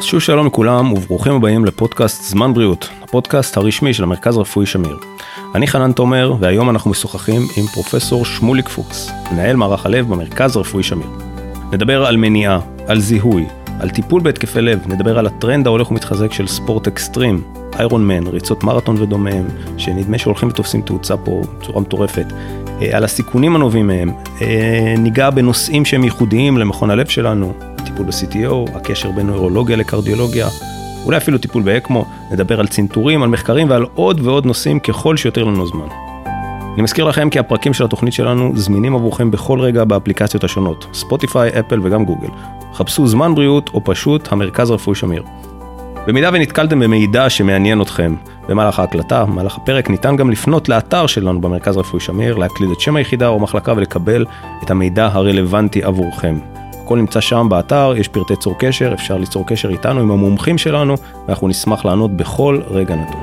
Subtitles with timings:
[0.00, 4.98] שוב שלום לכולם וברוכים הבאים לפודקאסט זמן בריאות, הפודקאסט הרשמי של המרכז הרפואי שמיר.
[5.54, 10.82] אני חנן תומר והיום אנחנו משוחחים עם פרופסור שמוליק פוקס, מנהל מערך הלב במרכז הרפואי
[10.82, 11.08] שמיר.
[11.72, 13.46] נדבר על מניעה, על זיהוי,
[13.80, 17.42] על טיפול בהתקפי לב, נדבר על הטרנד ההולך ומתחזק של ספורט אקסטרים,
[17.78, 19.44] איירון מן, ריצות מרתון ודומיהם,
[19.76, 22.26] שנדמה שהולכים ותופסים תאוצה פה בצורה מטורפת,
[22.92, 24.10] על הסיכונים הנובעים מהם,
[24.42, 27.52] אה, ניגע בנושאים שהם ייחודיים למכון הלב שלנו,
[27.84, 30.48] טיפול ב-CTO, הקשר בין נוירולוגיה לקרדיולוגיה,
[31.04, 35.44] אולי אפילו טיפול באקמו, נדבר על צנתורים, על מחקרים ועל עוד ועוד נושאים ככל שיותר
[35.44, 35.86] לנו זמן.
[36.74, 41.50] אני מזכיר לכם כי הפרקים של התוכנית שלנו זמינים עבורכם בכל רגע באפליקציות השונות, ספוטיפיי,
[41.60, 42.28] אפל וגם גוגל.
[42.74, 45.22] חפשו זמן בריאות או פשוט המרכז הרפואי שמיר.
[46.06, 48.14] במידה ונתקלתם במידע שמעניין אתכם
[48.48, 52.96] במהלך ההקלטה, במהלך הפרק, ניתן גם לפנות לאתר שלנו במרכז הרפואי שמיר, להקליד את שם
[52.96, 54.24] היחידה או מחלקה ולקבל
[54.62, 56.38] את המידע הרלוונטי עבורכם.
[56.84, 60.94] הכל נמצא שם באתר, יש פרטי צור קשר, אפשר ליצור קשר איתנו, עם המומחים שלנו,
[61.26, 63.20] ואנחנו נשמח לענות בכל רגע נתון.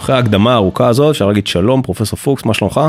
[0.00, 2.80] אחרי ההקדמה הארוכה הזאת, אפשר להגיד שלום, פרופסור פוקס, מה שלומך?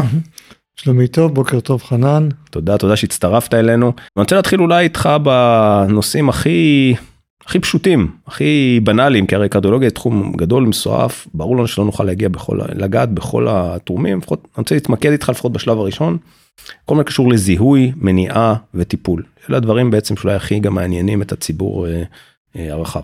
[0.76, 2.30] שלומי טוב, בוקר טוב חנן.
[2.52, 3.88] תודה, תודה שהצטרפת אלינו.
[3.88, 6.96] אני רוצה להתחיל אולי איתך בנושאים הכי
[7.46, 12.04] הכי פשוטים, הכי בנאליים, כי הרי קרדיולוגיה היא תחום גדול, מסועף, ברור לנו שלא נוכל
[12.04, 16.18] להגיע בכל, לגעת בכל התורמים, לפחות אני רוצה להתמקד איתך לפחות בשלב הראשון,
[16.86, 19.24] כל מה קשור לזיהוי, מניעה וטיפול.
[19.50, 22.04] אלה הדברים בעצם שאולי הכי גם מעניינים את הציבור אה,
[22.56, 23.02] אה, הרחב.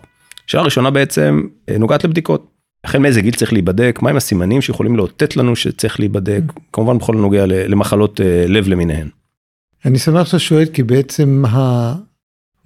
[0.47, 2.47] שאלה ראשונה בעצם אה, נוגעת לבדיקות.
[2.83, 6.41] החל מאיזה גיל צריך להיבדק, מהם הסימנים שיכולים לאותת לנו שצריך להיבדק,
[6.73, 9.07] כמובן בכל הנוגע למחלות אה, לב למיניהן.
[9.85, 11.43] אני שמח שאתה שואל כי בעצם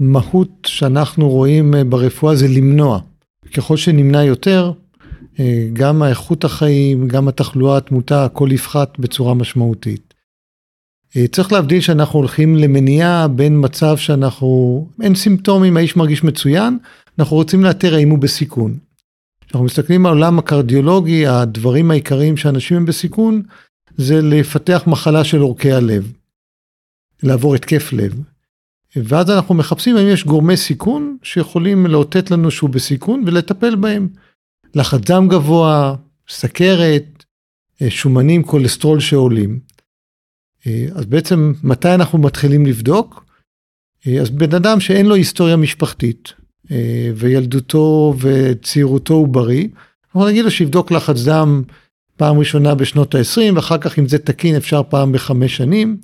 [0.03, 2.99] המהות שאנחנו רואים אה, ברפואה זה למנוע.
[3.53, 4.71] ככל שנמנע יותר,
[5.39, 10.13] אה, גם האיכות החיים, גם התחלואה, התמותה, הכל יפחת בצורה משמעותית.
[11.17, 16.77] אה, צריך להבדיל שאנחנו הולכים למניעה בין מצב שאנחנו, אין סימפטומים, האיש מרגיש מצוין,
[17.19, 18.77] אנחנו רוצים לאתר האם הוא בסיכון.
[19.41, 23.41] כשאנחנו מסתכלים על העולם הקרדיולוגי, הדברים העיקריים שאנשים הם בסיכון,
[23.97, 26.11] זה לפתח מחלה של עורקי הלב,
[27.23, 28.32] לעבור התקף לב.
[28.95, 34.07] ואז אנחנו מחפשים האם יש גורמי סיכון שיכולים לאותת לנו שהוא בסיכון ולטפל בהם.
[34.75, 35.95] לחץ דם גבוה,
[36.29, 37.23] סכרת,
[37.81, 39.59] אה, שומנים, כולסטרול שעולים.
[40.67, 43.25] אה, אז בעצם מתי אנחנו מתחילים לבדוק?
[44.07, 46.33] אה, אז בן אדם שאין לו היסטוריה משפחתית
[47.15, 49.67] וילדותו וצעירותו הוא בריא,
[50.05, 51.63] אנחנו נגיד לו שיבדוק לחץ דם
[52.17, 55.97] פעם ראשונה בשנות ה-20 ואחר כך אם זה תקין אפשר פעם בחמש שנים.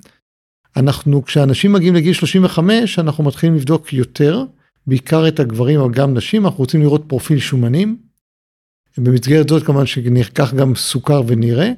[0.76, 4.44] אנחנו, כשאנשים מגיעים לגיל 35, אנחנו מתחילים לבדוק יותר,
[4.86, 7.96] בעיקר את הגברים, אבל גם נשים, אנחנו רוצים לראות פרופיל שומנים.
[8.98, 11.72] במסגרת זאת כמובן שנלקח גם סוכר ונראה,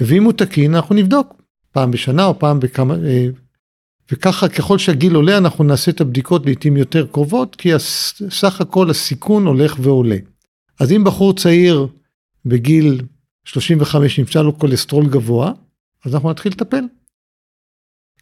[0.00, 3.26] ואם הוא תקין אנחנו נבדוק פעם בשנה או פעם בכמה, אה,
[4.12, 7.68] וככה ככל שהגיל עולה אנחנו נעשה את הבדיקות לעיתים יותר קרובות, כי
[8.30, 10.16] סך הכל הסיכון הולך ועולה.
[10.80, 11.86] אז אם בחור צעיר
[12.46, 13.00] בגיל
[13.44, 15.52] 35 נמצא לו כולסטרול גבוה,
[16.04, 16.84] אז אנחנו נתחיל לטפל.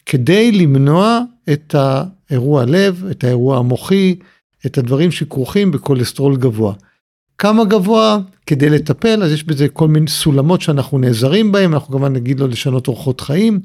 [0.05, 1.19] כדי למנוע
[1.53, 4.15] את האירוע לב, את האירוע המוחי,
[4.65, 6.73] את הדברים שכרוכים בכולסטרול גבוה.
[7.37, 12.13] כמה גבוה כדי לטפל, אז יש בזה כל מיני סולמות שאנחנו נעזרים בהם, אנחנו כמובן
[12.13, 13.59] נגיד לו לשנות אורחות חיים,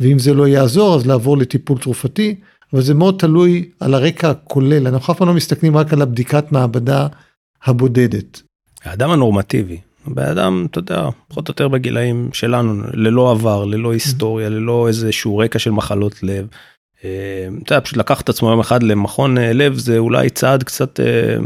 [0.00, 2.34] ואם זה לא יעזור אז לעבור לטיפול תרופתי,
[2.72, 6.52] אבל זה מאוד תלוי על הרקע הכולל, אנחנו אף פעם לא מסתכלים רק על הבדיקת
[6.52, 7.06] מעבדה
[7.64, 8.42] הבודדת.
[8.84, 14.48] האדם הנורמטיבי, בן אדם, אתה יודע, פחות או יותר בגילאים שלנו, ללא עבר, ללא היסטוריה,
[14.48, 16.46] ללא איזשהו רקע של מחלות לב.
[17.04, 20.62] אה, אתה יודע, פשוט לקח את עצמו יום אחד למכון אה, לב זה אולי צעד
[20.62, 21.36] קצת אה,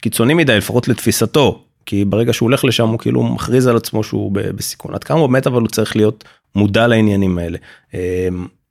[0.00, 1.64] קיצוני מדי, לפחות לתפיסתו.
[1.86, 4.94] כי ברגע שהוא הולך לשם הוא כאילו מכריז על עצמו שהוא בסיכון.
[4.94, 6.24] עד כמה באמת אבל הוא צריך להיות
[6.54, 7.58] מודע לעניינים האלה.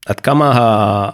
[0.05, 0.51] עד כמה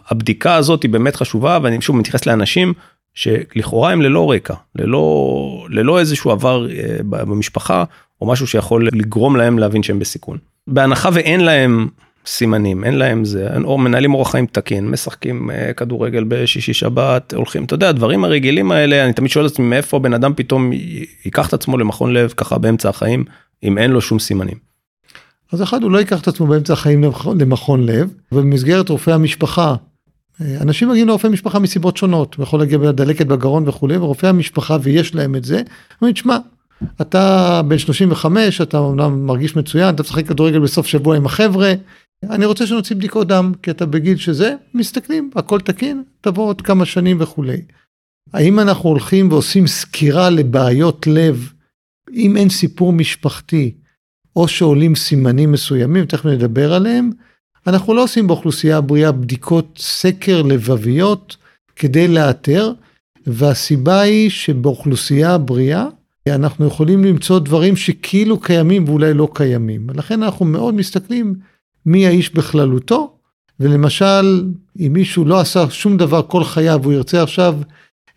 [0.08, 2.74] הבדיקה הזאת היא באמת חשובה ואני שוב מתייחס לאנשים
[3.20, 7.84] שלכאורה הם ללא רקע, ללא, ללא איזשהו עבר אה, במשפחה,
[8.22, 10.38] או משהו שיכול לגרום להם להבין שהם בסיכון.
[10.68, 11.88] בהנחה ואין להם
[12.26, 17.64] סימנים, אין להם זה, או מנהלים אורח חיים תקין, משחקים אה, כדורגל בשישי שבת, הולכים,
[17.64, 20.72] אתה יודע, הדברים הרגילים האלה, אני תמיד שואל את עצמי מאיפה בן אדם פתאום
[21.26, 23.24] ייקח את עצמו למכון לב ככה באמצע החיים,
[23.64, 24.58] אם אין לו שום סימנים.
[25.52, 27.04] אז אחד, הוא לא ייקח את עצמו באמצע החיים
[27.40, 29.76] למכון לב, ובמסגרת רופאי המשפחה,
[30.42, 35.16] אנשים מגיעים לרופא משפחה מסיבות שונות, הוא יכול להגיע בדלקת בגרון וכולי, ורופאי המשפחה ויש
[35.16, 35.62] להם את זה,
[36.02, 36.38] אומרים, שמע,
[37.02, 41.74] אתה בן 35, אתה אומנם מרגיש מצוין, אתה משחק כדורגל בסוף שבוע עם החבר'ה,
[42.24, 46.86] אני רוצה שנוציא בדיקות דם, כי אתה בגיל שזה, מסתכלים, הכל תקין, תבוא עוד כמה
[46.86, 47.62] שנים וכולי.
[48.34, 51.54] האם אנחנו הולכים ועושים סקירה לבעיות לב,
[52.14, 53.76] אם אין סיפור משפחתי,
[54.36, 57.10] או שעולים סימנים מסוימים, תכף נדבר עליהם,
[57.70, 61.38] אנחנו לא עושים באוכלוסייה הבריאה בדיקות סקר לבביות
[61.76, 62.72] כדי לאתר,
[63.28, 65.86] והסיבה היא שבאוכלוסייה הבריאה
[66.28, 69.90] אנחנו יכולים למצוא דברים שכאילו קיימים ואולי לא קיימים.
[69.90, 71.36] לכן אנחנו מאוד מסתכלים
[71.86, 73.16] מי האיש בכללותו,
[73.60, 74.44] ולמשל,
[74.80, 77.56] אם מישהו לא עשה שום דבר כל חייו והוא ירצה עכשיו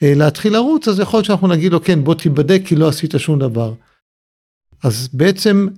[0.03, 3.15] אה, להתחיל לרוץ, אז יכול להיות שאנחנו נגיד לו, כן, בוא תיבדק כי לא עשית
[3.19, 3.75] שום דבר.
[4.83, 5.69] אז בעצם,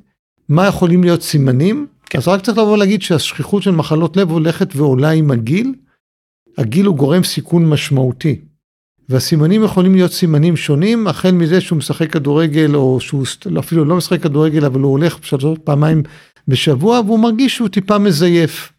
[0.49, 1.87] מה יכולים להיות סימנים?
[2.15, 2.19] כן.
[2.19, 5.75] אז רק צריך לבוא להגיד שהשכיחות של מחלות לב הולכת ועולה עם הגיל.
[6.59, 8.41] הגיל הוא גורם סיכון משמעותי.
[9.09, 13.25] והסימנים יכולים להיות סימנים שונים, החל מזה שהוא משחק כדורגל, או שהוא
[13.59, 16.03] אפילו לא משחק כדורגל, אבל הוא הולך שלוש פעמיים
[16.49, 18.73] בשבוע, והוא מרגיש שהוא טיפה מזייף.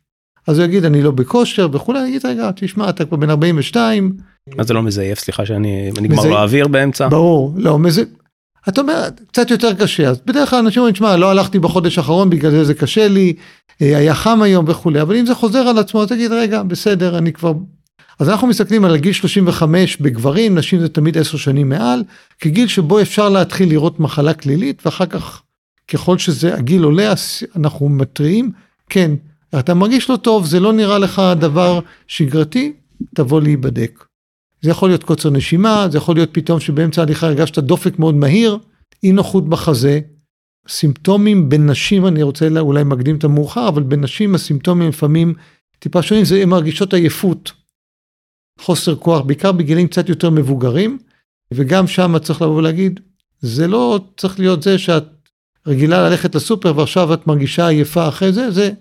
[0.48, 4.18] אז הוא יגיד, אני לא בכושר וכולי, אני אגיד, רגע, תשמע, אתה כבר בן 42.
[4.58, 5.20] מה זה לא מזייף?
[5.20, 7.08] סליחה שאני נגמר לו האוויר באמצע?
[7.08, 8.04] ברור, לא, מזה...
[8.70, 12.30] אתה אומר, קצת יותר קשה, אז בדרך כלל אנשים אומרים, תשמע, לא הלכתי בחודש האחרון,
[12.30, 13.34] בגלל זה זה קשה לי,
[13.82, 17.34] אה, היה חם היום וכולי, אבל אם זה חוזר על עצמו, תגיד, רגע, בסדר, אני
[17.34, 17.54] כבר
[18.20, 22.04] אז אנחנו מסתכלים על גיל 35 בגברים, נשים זה תמיד 10 שנים מעל,
[22.40, 25.42] כגיל שבו אפשר להתחיל לראות מחלה כלילית, ואחר כך,
[25.88, 27.14] ככל שזה הגיל עולה,
[27.56, 28.52] אנחנו מתריעים,
[28.90, 29.12] כן,
[29.60, 32.74] אתה מרגיש לא טוב, זה לא נראה לך דבר שגרתי,
[33.16, 34.04] תבוא להיבדק.
[34.66, 38.58] זה יכול להיות קוצר נשימה, זה יכול להיות פתאום שבאמצע ההליכה הרגשת דופק מאוד מהיר,
[39.04, 40.00] אי נוחות בחזה.
[40.68, 45.34] סימפטומים בנשים, אני רוצה אולי מקדים את המאוחר, אבל בנשים הסימפטומים לפעמים
[45.80, 47.52] טיפה שונים, זה הן מרגישות עייפות.
[48.60, 50.98] חוסר כוח, בעיקר בגילים קצת יותר מבוגרים,
[51.54, 53.00] וגם שם צריך לבוא ולהגיד,
[53.40, 55.04] זה לא צריך להיות זה שאת
[55.68, 58.72] רגילה ללכת לסופר ועכשיו את מרגישה עייפה אחרי זה, זה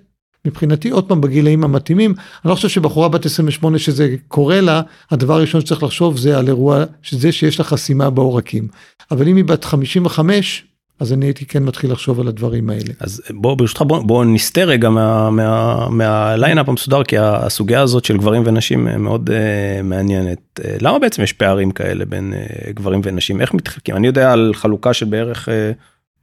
[0.44, 2.14] מבחינתי עוד פעם בגילאים המתאימים.
[2.44, 6.48] אני לא חושב שבחורה בת 28 שזה קורה לה, הדבר הראשון שצריך לחשוב זה על
[6.48, 8.68] אירוע, שזה שיש לה חסימה בעורקים.
[9.10, 10.64] אבל אם היא בת 55,
[11.00, 12.92] אז אני הייתי כן מתחיל לחשוב על הדברים האלה.
[13.00, 18.16] אז בוא ברשותך בוא, בוא נסטה רגע מהליינאפ מה, מה המסודר כי הסוגיה הזאת של
[18.16, 20.60] גברים ונשים מאוד uh, מעניינת.
[20.60, 24.52] Uh, למה בעצם יש פערים כאלה בין uh, גברים ונשים איך מתחלקים אני יודע על
[24.54, 25.52] חלוקה של בערך uh,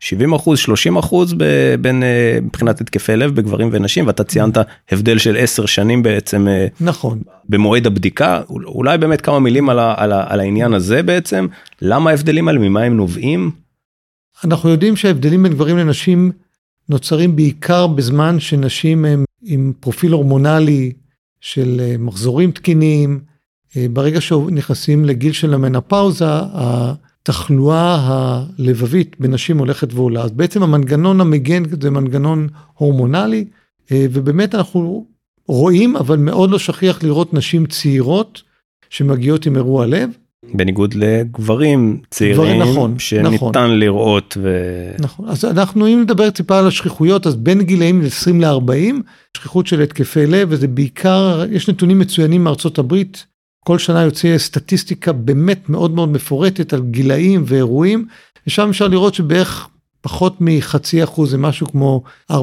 [0.02, 1.34] 70 אחוז 30 אחוז
[1.82, 4.58] בין uh, מבחינת התקפי לב בגברים ונשים ואתה ציינת
[4.92, 9.94] הבדל של 10 שנים בעצם uh, נכון במועד הבדיקה אולי באמת כמה מילים על, ה,
[9.98, 11.48] על, ה, על העניין הזה בעצם
[11.82, 13.52] למה ההבדלים האלה ממה הם נובעים.
[14.44, 16.32] אנחנו יודעים שההבדלים בין גברים לנשים
[16.90, 20.92] נוצרים בעיקר בזמן שנשים הם עם פרופיל הורמונלי
[21.42, 23.20] של אה, מחזורים תקינים.
[23.78, 26.26] אה, ברגע שנכנסים לגיל של המנפאוזה,
[27.22, 30.22] התחלואה הלבבית בנשים הולכת ועולה.
[30.22, 33.46] אז בעצם המנגנון המגן זה מנגנון הורמונלי,
[33.92, 35.06] אה, ובאמת אנחנו
[35.48, 38.42] רואים, אבל מאוד לא שכיח לראות נשים צעירות
[38.90, 40.10] שמגיעות עם אירוע לב.
[40.54, 43.80] בניגוד לגברים צעירים נכון, שניתן נכון.
[43.80, 44.58] לראות ו...
[45.00, 48.96] נכון, אז אנחנו אם נדבר טיפה על השכיחויות אז בין גילאים 20 ל-40
[49.38, 53.26] שכיחות של התקפי לב וזה בעיקר יש נתונים מצוינים מארצות הברית
[53.66, 58.06] כל שנה יוצא סטטיסטיקה באמת מאוד מאוד מפורטת על גילאים ואירועים
[58.48, 59.68] ושם אפשר לראות שבערך
[60.02, 62.36] פחות מחצי אחוז זה משהו כמו 4-5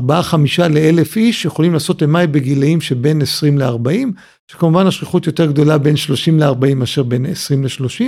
[0.70, 4.08] לאלף איש יכולים לעשות אמאי בגילאים שבין 20 ל-40
[4.50, 8.04] שכמובן השכיחות יותר גדולה בין 30 ל-40 מאשר בין 20 ל-30,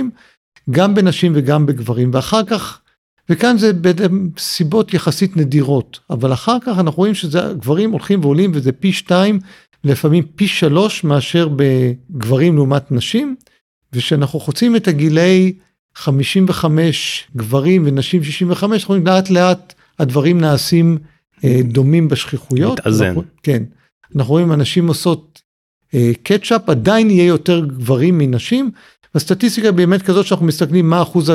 [0.69, 2.79] גם בנשים וגם בגברים, ואחר כך,
[3.29, 3.71] וכאן זה
[4.37, 9.39] סיבות יחסית נדירות, אבל אחר כך אנחנו רואים שגברים הולכים ועולים וזה פי 2,
[9.83, 13.35] לפעמים פי 3 מאשר בגברים לעומת נשים,
[13.93, 15.53] וכשאנחנו חוצים את הגילאי
[15.95, 20.97] 55 גברים ונשים 65, אנחנו לאט לאט הדברים נעשים
[21.43, 22.79] אה, דומים בשכיחויות.
[22.79, 23.05] מתאזן.
[23.05, 23.63] אנחנו, כן.
[24.15, 25.41] אנחנו רואים אנשים עושות
[26.23, 28.71] קטשאפ עדיין יהיה יותר גברים מנשים.
[29.15, 31.31] הסטטיסטיקה באמת כזאת שאנחנו מסתכלים מה אחוז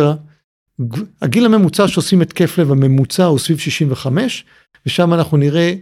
[1.23, 4.45] הגיל הממוצע שעושים התקף לב הממוצע הוא סביב 65
[4.87, 5.75] ושם אנחנו נראה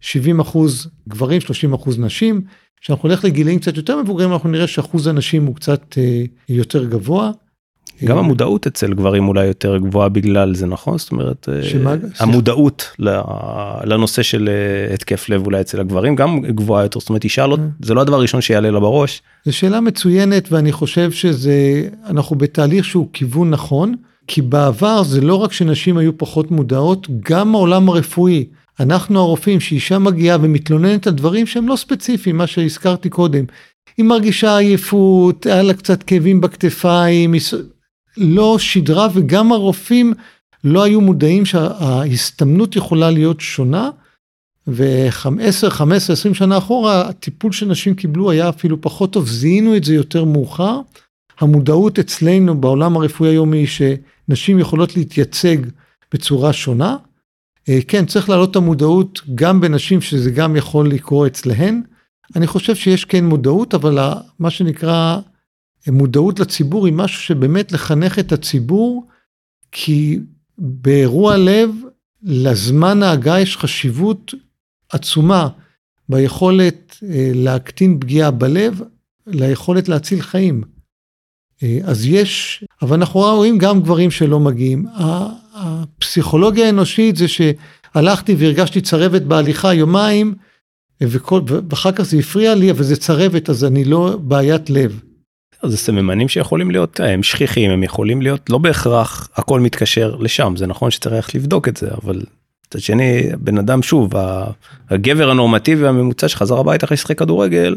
[0.00, 2.40] 70 אחוז גברים 30 אחוז נשים.
[2.80, 7.30] כשאנחנו נלך לגילאים קצת יותר מבוגרים אנחנו נראה שאחוז הנשים הוא קצת אה, יותר גבוה.
[8.04, 11.94] גם המודעות אצל גברים אולי יותר גבוהה בגלל זה נכון זאת אומרת אה, שמה?
[12.18, 12.90] המודעות
[13.84, 17.56] לנושא של אה, התקף לב אולי אצל הגברים גם גבוהה יותר זאת אומרת אישה לא
[17.82, 19.22] זה לא הדבר הראשון שיעלה לה בראש.
[19.44, 23.94] זו שאלה מצוינת ואני חושב שזה אנחנו בתהליך שהוא כיוון נכון
[24.26, 28.44] כי בעבר זה לא רק שנשים היו פחות מודעות גם העולם הרפואי
[28.80, 33.44] אנחנו הרופאים שאישה מגיעה ומתלוננת על דברים שהם לא ספציפיים מה שהזכרתי קודם.
[33.96, 37.34] היא מרגישה עייפות, היה לה קצת כאבים בכתפיים,
[38.16, 40.14] לא שידרה וגם הרופאים
[40.64, 43.90] לא היו מודעים שההסתמנות יכולה להיות שונה.
[44.68, 49.94] ו-10, 15, 20 שנה אחורה הטיפול שנשים קיבלו היה אפילו פחות טוב, זיהינו את זה
[49.94, 50.80] יותר מאוחר.
[51.40, 55.56] המודעות אצלנו בעולם הרפואי היום היא שנשים יכולות להתייצג
[56.14, 56.96] בצורה שונה.
[57.88, 61.82] כן, צריך להעלות את המודעות גם בנשים שזה גם יכול לקרות אצלהן.
[62.36, 63.98] אני חושב שיש כן מודעות, אבל
[64.38, 65.18] מה שנקרא
[65.88, 69.06] מודעות לציבור היא משהו שבאמת לחנך את הציבור,
[69.72, 70.18] כי
[70.58, 71.70] באירוע לב,
[72.22, 74.34] לזמן ההגעה יש חשיבות
[74.92, 75.48] עצומה
[76.08, 78.80] ביכולת אה, להקטין פגיעה בלב,
[79.26, 80.62] ליכולת להציל חיים.
[81.62, 84.86] אה, אז יש, אבל אנחנו רואים גם גברים שלא מגיעים.
[85.56, 90.34] הפסיכולוגיה האנושית זה שהלכתי והרגשתי צרבת בהליכה יומיים,
[91.02, 95.00] וכל, ואחר כך זה הפריע לי, אבל זה צרבת, אז אני לא בעיית לב.
[95.62, 100.66] זה סממנים שיכולים להיות הם שכיחים הם יכולים להיות לא בהכרח הכל מתקשר לשם זה
[100.66, 102.22] נכון שצריך לבדוק את זה אבל
[102.66, 104.10] מצד שני בן אדם שוב
[104.90, 107.76] הגבר הנורמטיבי הממוצע שחזר הביתה אחרי לשחק כדורגל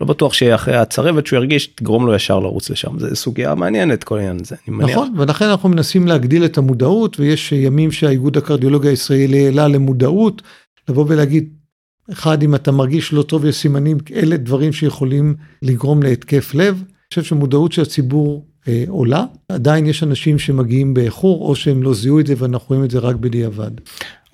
[0.00, 4.18] לא בטוח שאחרי הצרבת שהוא ירגיש תגרום לו ישר לרוץ לשם זה סוגיה מעניינת כל
[4.18, 4.56] העניין הזה.
[4.68, 10.42] נכון ולכן אנחנו מנסים להגדיל את המודעות ויש ימים שהאיגוד הקרדיולוגיה הישראלי העלה למודעות
[10.88, 11.48] לבוא ולהגיד
[12.12, 16.82] אחד אם אתה מרגיש לא טוב יש סימנים אלה דברים שיכולים לגרום להתקף לב.
[17.10, 18.46] חושב שמודעות של הציבור
[18.88, 22.90] עולה, עדיין יש אנשים שמגיעים באיחור או שהם לא זיהו את זה ואנחנו רואים את
[22.90, 23.70] זה רק בדיעבד.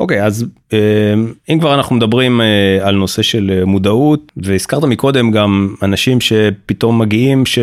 [0.00, 1.14] אוקיי okay, אז אה,
[1.48, 6.98] אם כבר אנחנו מדברים אה, על נושא של אה, מודעות והזכרת מקודם גם אנשים שפתאום
[6.98, 7.58] מגיעים ש,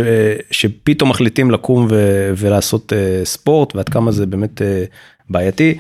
[0.52, 1.96] שפתאום מחליטים לקום ו,
[2.38, 4.62] ולעשות ספורט ועד כמה זה באמת
[5.30, 5.78] בעייתי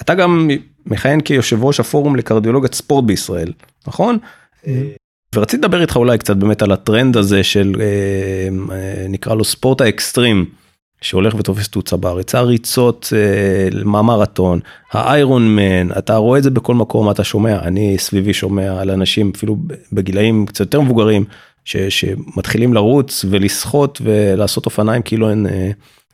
[0.00, 0.50] אתה גם
[0.86, 3.52] מכהן כיושב ראש הפורום לקרדיולוגיית ספורט בישראל
[3.86, 4.18] נכון?
[5.34, 7.84] ורציתי לדבר איתך אולי קצת באמת על הטרנד הזה של אה,
[8.76, 10.44] אה, נקרא לו ספורט האקסטרים
[11.00, 14.60] שהולך ותופס תאוצה בארץ הריצות אה, מהמרתון
[14.92, 19.32] האיירון מן אתה רואה את זה בכל מקום אתה שומע אני סביבי שומע על אנשים
[19.36, 19.56] אפילו
[19.92, 21.24] בגילאים קצת יותר מבוגרים
[21.64, 25.46] ש, שמתחילים לרוץ ולשחות ולעשות אופניים כאילו אין.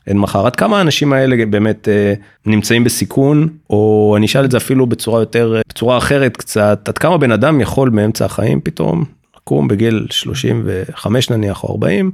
[0.06, 2.14] אין מחר עד כמה האנשים האלה באמת אה,
[2.46, 7.18] נמצאים בסיכון או אני אשאל את זה אפילו בצורה יותר בצורה אחרת קצת עד כמה
[7.18, 9.04] בן אדם יכול באמצע החיים פתאום
[9.36, 12.10] לקום בגיל 35 נניח או 40.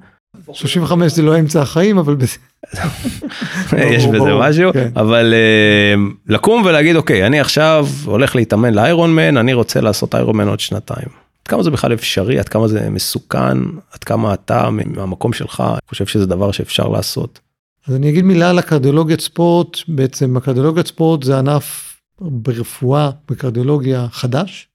[0.53, 2.17] 35 זה לא אמצע החיים אבל
[3.97, 4.89] יש בזה משהו כן.
[4.97, 5.95] אבל אה,
[6.29, 10.61] לקום ולהגיד אוקיי אני עכשיו הולך להתאמן לאיירון מן אני רוצה לעשות איירון מן עוד
[10.61, 11.09] שנתיים.
[11.43, 13.59] עד כמה זה בכלל אפשרי עד כמה זה מסוכן
[13.93, 17.41] עד כמה אתה מהמקום שלך חושב שזה דבר שאפשר לעשות.
[17.87, 24.69] אז אני אגיד מילה על הקרדיולוגיית ספורט, בעצם הקרדיולוגיית ספורט זה ענף ברפואה, בקרדיולוגיה חדש.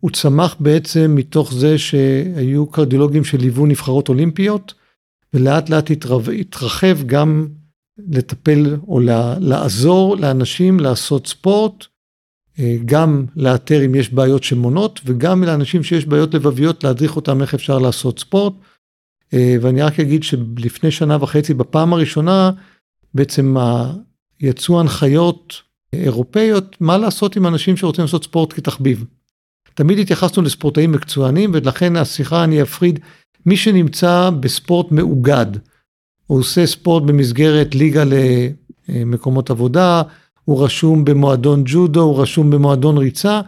[0.00, 4.74] הוא צמח בעצם מתוך זה שהיו קרדיולוגים שליוו נבחרות אולימפיות,
[5.34, 5.90] ולאט לאט
[6.40, 7.48] התרחב גם
[7.98, 9.00] לטפל או
[9.40, 11.84] לעזור לאנשים לעשות ספורט,
[12.58, 17.54] אה, גם לאתר אם יש בעיות שמונות, וגם לאנשים שיש בעיות לבביות להדריך אותם איך
[17.54, 18.52] אפשר לעשות ספורט.
[19.32, 22.50] אה, ואני רק אגיד שלפני שנה וחצי, בפעם הראשונה,
[23.14, 23.56] בעצם
[24.40, 25.62] יצאו הנחיות
[25.92, 29.04] אירופאיות, מה לעשות עם אנשים שרוצים לעשות ספורט כתחביב.
[29.74, 33.00] תמיד התייחסנו לספורטאים מקצוענים, ולכן השיחה אני אפריד,
[33.46, 35.46] מי שנמצא בספורט מאוגד,
[36.26, 38.04] הוא עושה ספורט במסגרת ליגה
[38.88, 40.02] למקומות עבודה,
[40.44, 43.40] הוא רשום במועדון ג'ודו, הוא רשום במועדון ריצה,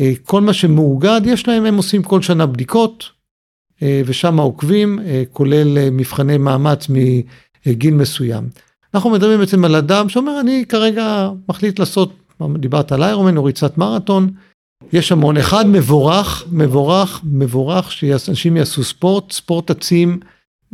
[0.00, 3.10] אה, כל מה שמאוגד, יש להם, הם עושים כל שנה בדיקות,
[3.82, 6.86] ושם עוקבים, אה, כולל אה, מבחני מאמץ
[7.66, 8.48] מגיל מסוים.
[8.94, 12.12] אנחנו מדברים בעצם על אדם שאומר, אני כרגע מחליט לעשות,
[12.58, 14.30] דיברת על איירומן או ריצת מרתון,
[14.92, 20.20] יש המון, אחד מבורך, מבורך, מבורך שאנשים יעשו ספורט, ספורט עצים,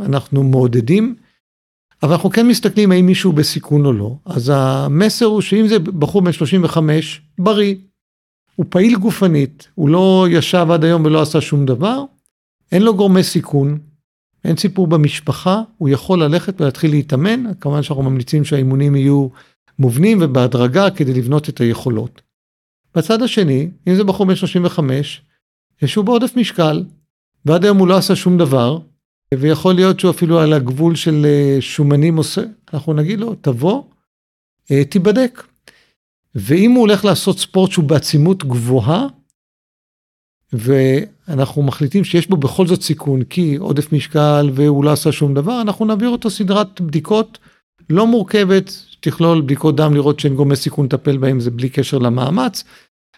[0.01, 1.15] אנחנו מעודדים,
[2.03, 4.17] אבל אנחנו כן מסתכלים האם מישהו בסיכון או לא.
[4.25, 7.75] אז המסר הוא שאם זה בחור בן 35, בריא,
[8.57, 12.05] הוא פעיל גופנית, הוא לא ישב עד היום ולא עשה שום דבר,
[12.73, 13.79] אין לו גורמי סיכון,
[14.45, 19.29] אין סיפור במשפחה, הוא יכול ללכת ולהתחיל להתאמן, כמובן שאנחנו ממליצים שהאימונים יהיו
[19.79, 22.23] מובנים ובהדרגה כדי לבנות את היכולות.
[22.95, 25.23] בצד השני, אם זה בחור בן 35,
[25.83, 26.85] יש הוא בעודף משקל,
[27.45, 28.79] ועד היום הוא לא עשה שום דבר,
[29.35, 32.43] ויכול להיות שהוא אפילו על הגבול של אה, שומנים עושה,
[32.75, 33.83] אנחנו נגיד לו, תבוא,
[34.71, 35.43] אה, תיבדק.
[36.35, 39.07] ואם הוא הולך לעשות ספורט שהוא בעצימות גבוהה,
[40.53, 45.61] ואנחנו מחליטים שיש בו בכל זאת סיכון, כי עודף משקל והוא לא עשה שום דבר,
[45.61, 47.39] אנחנו נעביר אותו סדרת בדיקות
[47.91, 52.65] לא מורכבת, תכלול בדיקות דם לראות שאין גורמי סיכון לטפל בהם, זה בלי קשר למאמץ,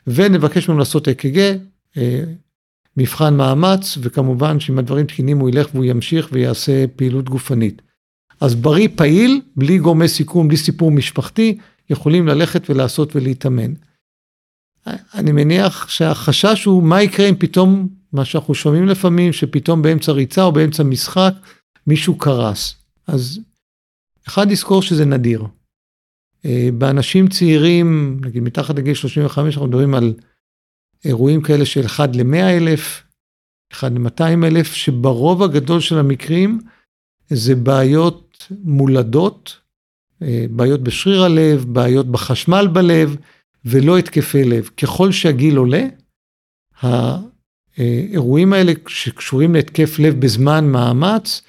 [0.07, 1.57] ונבקש ממנו לעשות אק"ג,
[1.97, 2.25] אה,
[2.97, 7.83] מבחן מאמץ, וכמובן שאם הדברים תקינים הוא ילך והוא ימשיך ויעשה פעילות גופנית.
[8.41, 11.59] אז בריא פעיל, בלי גורמי סיכון, בלי סיפור משפחתי,
[11.91, 13.73] יכולים ללכת ולעשות ולהתאמן.
[15.15, 20.43] אני מניח שהחשש הוא מה יקרה אם פתאום, מה שאנחנו שומעים לפעמים, שפתאום באמצע ריצה
[20.43, 21.35] או באמצע משחק
[21.87, 22.75] מישהו קרס.
[23.07, 23.41] אז
[24.29, 25.45] אחד יזכור שזה נדיר.
[26.45, 30.15] אה, באנשים צעירים, נגיד מתחת לגיל 35, אנחנו מדברים על
[31.05, 33.03] אירועים כאלה של 1 ל-100 אלף,
[33.73, 36.61] 1 ל-200 אלף, שברוב הגדול של המקרים
[37.29, 39.61] זה בעיות מולדות,
[40.23, 43.17] אה, בעיות בשריר הלב, בעיות בחשמל בלב,
[43.65, 44.71] ולא התקפי לב.
[44.77, 45.87] ככל שהגיל עולה,
[47.77, 51.43] האירועים האלה שקשורים להתקף לב בזמן מאמץ,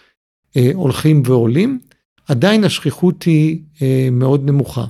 [0.58, 1.80] אה, הולכים ועולים.
[2.28, 4.86] עדיין השכיחות היא אה, מאוד נמוכה.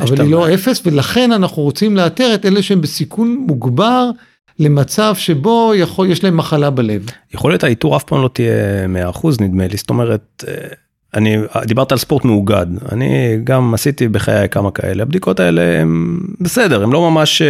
[0.00, 4.10] אבל היא לא אפס, ולכן אנחנו רוצים לאתר את אלה שהם בסיכון מוגבר
[4.58, 7.06] למצב שבו יכול, יש להם מחלה בלב.
[7.34, 10.68] יכולת האיתור אף פעם לא תהיה 100% נדמה לי, זאת אומרת, אה,
[11.14, 16.82] אני, דיברת על ספורט מאוגד, אני גם עשיתי בחיי כמה כאלה, הבדיקות האלה הם בסדר,
[16.82, 17.42] הם לא ממש,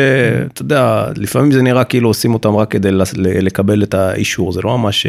[0.53, 2.91] אתה יודע, לפעמים זה נראה כאילו עושים אותם רק כדי
[3.21, 5.07] לקבל את האישור, זה לא ממש,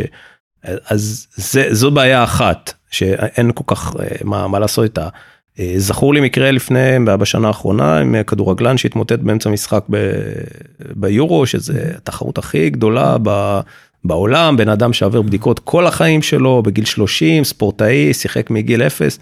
[0.63, 2.73] אז זה, זו בעיה אחת.
[2.95, 5.07] שאין כל כך אה, מה, מה לעשות איתה.
[5.59, 9.83] אה, זכור לי מקרה לפני, בשנה האחרונה, עם כדורגלן שהתמוטט באמצע משחק
[10.95, 13.59] ביורו, שזה התחרות הכי גדולה ב,
[14.07, 19.19] בעולם, בן אדם שעבר בדיקות כל החיים שלו, בגיל 30, ספורטאי, שיחק מגיל 0.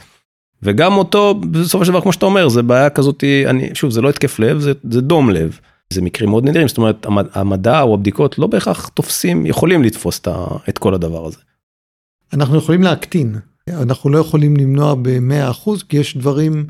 [0.63, 4.09] וגם אותו, בסופו של דבר, כמו שאתה אומר, זה בעיה כזאת, אני, שוב, זה לא
[4.09, 5.59] התקף לב, זה, זה דום לב.
[5.93, 10.21] זה מקרים מאוד נדירים, זאת אומרת, המדע או הבדיקות לא בהכרח תופסים, יכולים לתפוס
[10.69, 11.37] את כל הדבר הזה.
[12.33, 13.35] אנחנו יכולים להקטין.
[13.69, 16.65] אנחנו לא יכולים למנוע ב-100% כי יש דברים...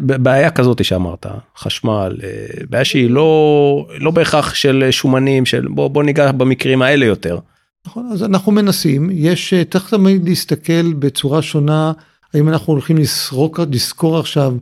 [0.00, 1.26] בעיה כזאת שאמרת,
[1.58, 7.06] חשמל, אה, בעיה שהיא לא, לא בהכרח של שומנים, של בוא, בוא ניגע במקרים האלה
[7.06, 7.38] יותר.
[7.86, 11.92] נכון, אז אנחנו מנסים, יש, אה, צריך תמיד להסתכל בצורה שונה,
[12.34, 14.54] האם אנחנו הולכים לסרוק, לזכור עכשיו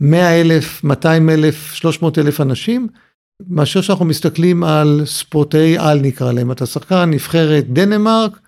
[0.00, 2.88] 100 אלף, 200 אלף, 300 אלף אנשים,
[3.48, 8.38] מאשר שאנחנו מסתכלים על ספורטאי על נקרא להם, אתה שחקן נבחרת דנמרק,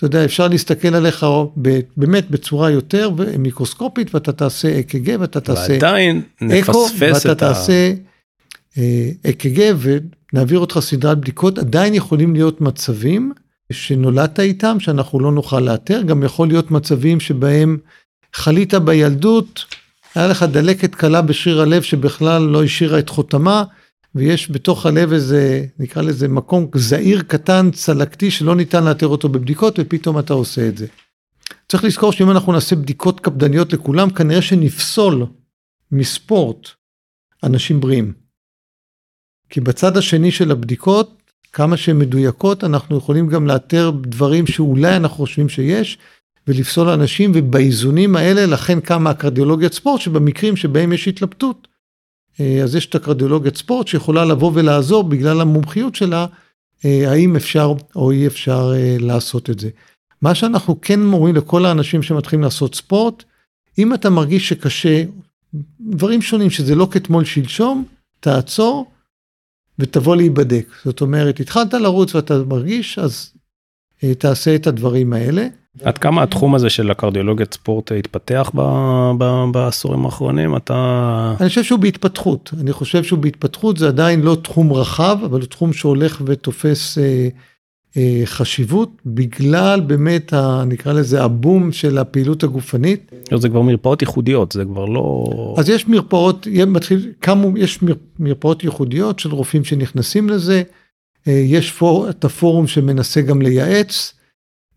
[0.00, 1.26] אתה יודע, אפשר להסתכל עליך
[1.96, 7.28] באמת בצורה יותר מיקרוסקופית, ואתה תעשה אק"ג, ואתה תעשה ועדיין נפספס את ה...
[7.28, 7.92] ואתה תעשה
[9.30, 9.74] אק"ג,
[10.32, 11.58] ונעביר אותך סדרת בדיקות.
[11.58, 13.32] עדיין יכולים להיות מצבים
[13.72, 16.02] שנולדת איתם, שאנחנו לא נוכל לאתר.
[16.02, 17.78] גם יכול להיות מצבים שבהם
[18.34, 19.64] חלית בילדות,
[20.14, 23.64] היה לך דלקת קלה בשריר הלב שבכלל לא השאירה את חותמה.
[24.14, 29.78] ויש בתוך הלב איזה, נקרא לזה מקום זעיר קטן צלקתי שלא ניתן לאתר אותו בבדיקות
[29.78, 30.86] ופתאום אתה עושה את זה.
[31.68, 35.26] צריך לזכור שאם אנחנו נעשה בדיקות קפדניות לכולם, כנראה שנפסול
[35.92, 36.68] מספורט
[37.44, 38.12] אנשים בריאים.
[39.50, 45.16] כי בצד השני של הבדיקות, כמה שהן מדויקות, אנחנו יכולים גם לאתר דברים שאולי אנחנו
[45.16, 45.98] חושבים שיש,
[46.46, 51.68] ולפסול אנשים, ובאיזונים האלה, לכן קמה הקרדיולוגיית ספורט, שבמקרים שבהם יש התלבטות,
[52.38, 56.26] אז יש את הקרדיולוגיית ספורט שיכולה לבוא ולעזור בגלל המומחיות שלה,
[56.84, 59.70] אה, האם אפשר או אי אפשר אה, לעשות את זה.
[60.22, 63.24] מה שאנחנו כן מורים לכל האנשים שמתחילים לעשות ספורט,
[63.78, 65.04] אם אתה מרגיש שקשה,
[65.80, 67.84] דברים שונים שזה לא כתמול שלשום,
[68.20, 68.90] תעצור
[69.78, 70.68] ותבוא להיבדק.
[70.84, 73.32] זאת אומרת, התחלת לרוץ ואתה מרגיש, אז
[74.18, 75.48] תעשה את הדברים האלה.
[75.82, 78.60] עד כמה התחום הזה של הקרדיולוגיית ספורט התפתח ב,
[79.18, 84.36] ב, בעשורים האחרונים אתה אני חושב שהוא בהתפתחות אני חושב שהוא בהתפתחות זה עדיין לא
[84.42, 87.28] תחום רחב אבל הוא תחום שהולך ותופס אה,
[87.96, 93.12] אה, חשיבות בגלל באמת ה, נקרא לזה הבום של הפעילות הגופנית.
[93.36, 95.24] זה כבר מרפאות ייחודיות זה כבר לא
[95.58, 100.62] אז יש מרפאות מתחיל כמה יש מר, מרפאות ייחודיות של רופאים שנכנסים לזה
[101.28, 104.19] אה, יש פור, את הפורום שמנסה גם לייעץ.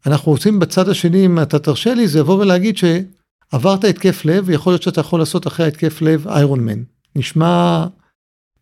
[0.05, 4.73] אנחנו רוצים בצד השני, אם אתה תרשה לי, זה לבוא ולהגיד שעברת התקף לב, ויכול
[4.73, 6.83] להיות שאתה יכול לעשות אחרי התקף לב איירון מן.
[7.15, 7.85] נשמע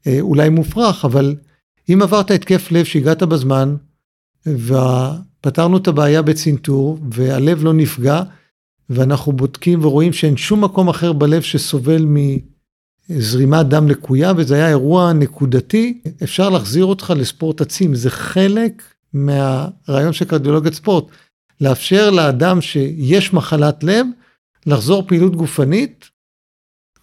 [0.07, 1.35] אה, אולי מופרך, אבל
[1.89, 3.75] אם עברת התקף לב שהגעת בזמן,
[4.45, 8.23] ופתרנו את הבעיה בצנתור, והלב לא נפגע,
[8.89, 12.05] ואנחנו בודקים ורואים שאין שום מקום אחר בלב שסובל
[13.09, 20.13] מזרימת דם לקויה, וזה היה אירוע נקודתי, אפשר להחזיר אותך לספורט עצים, זה חלק מהרעיון
[20.13, 21.05] של קרדיולוגיית ספורט.
[21.61, 24.05] לאפשר לאדם שיש מחלת לב
[24.65, 26.09] לחזור פעילות גופנית,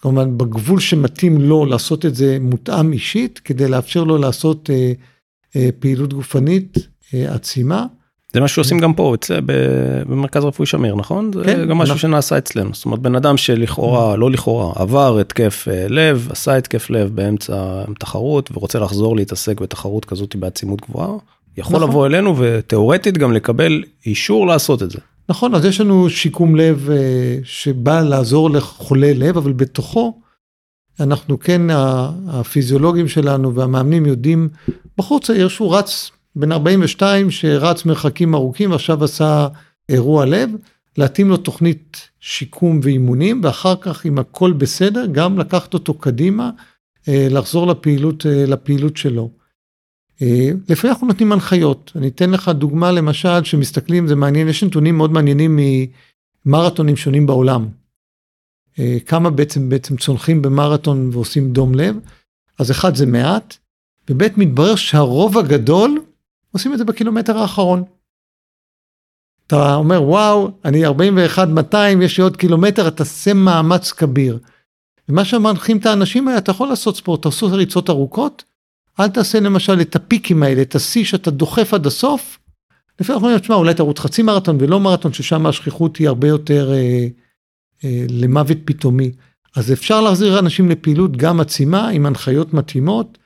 [0.01, 4.93] כמובן בגבול שמתאים לו לעשות את זה מותאם אישית, כדי לאפשר לו לעשות אה,
[5.57, 6.79] אה, פעילות גופנית
[7.15, 7.87] אה, עצימה.
[8.33, 9.41] זה מה שעושים גם פה אצל,
[10.09, 11.31] במרכז רפואי שמיר נכון?
[11.45, 11.61] כן.
[11.61, 11.99] זה גם משהו אנחנו...
[11.99, 16.91] שנעשה אצלנו זאת אומרת בן אדם שלכאורה לא לכאורה עבר התקף אה, לב עשה התקף
[16.91, 21.17] לב באמצע תחרות ורוצה לחזור להתעסק בתחרות כזאת בעצימות גבוהה
[21.59, 21.89] יכול נכון.
[21.89, 24.99] לבוא אלינו ותאורטית גם לקבל אישור לעשות את זה.
[25.29, 30.21] נכון, אז יש לנו שיקום לב אה, שבא לעזור לחולי לב, אבל בתוכו
[31.01, 31.63] אנחנו כן,
[32.29, 34.49] הפיזיולוגים שלנו והמאמנים יודעים,
[34.99, 39.49] בחור צעיר שהוא רץ בן 42 שרץ מרחקים ארוכים, עכשיו עשה
[39.89, 40.51] אירוע לב,
[40.97, 46.51] להתאים לו תוכנית שיקום ואימונים, ואחר כך, אם הכל בסדר, גם לקחת אותו קדימה,
[47.09, 49.31] לחזור לפעילות, לפעילות שלו.
[50.69, 51.93] לפעמים אנחנו נותנים הנחיות.
[51.97, 55.59] אני אתן לך דוגמה, למשל, שמסתכלים, זה מעניין, יש נתונים מאוד מעניינים
[56.47, 57.69] ממרתונים שונים בעולם.
[59.07, 61.97] כמה בעצם, בעצם צונחים במרתון ועושים דום לב.
[62.59, 63.57] אז אחד זה מעט,
[64.11, 66.03] וב' מתברר שהרוב הגדול
[66.53, 67.83] עושים את זה בקילומטר האחרון.
[69.47, 74.39] אתה אומר וואו אני 41 200 יש לי עוד קילומטר אתה עושה מאמץ כביר.
[75.09, 78.45] ומה שמנחים את האנשים האלה אתה יכול לעשות ספורט תעשו ריצות ארוכות
[79.01, 82.39] אל תעשה למשל את הפיקים האלה את השיא שאתה דוחף עד הסוף.
[83.01, 86.73] לפעמים אנחנו אומרים תשמע אולי תרוץ חצי מרתון ולא מרתון ששם השכיחות היא הרבה יותר
[86.73, 87.07] אה,
[87.85, 89.11] אה, למוות פתאומי.
[89.57, 93.19] אז אפשר להחזיר אנשים לפעילות גם עצימה עם הנחיות מתאימות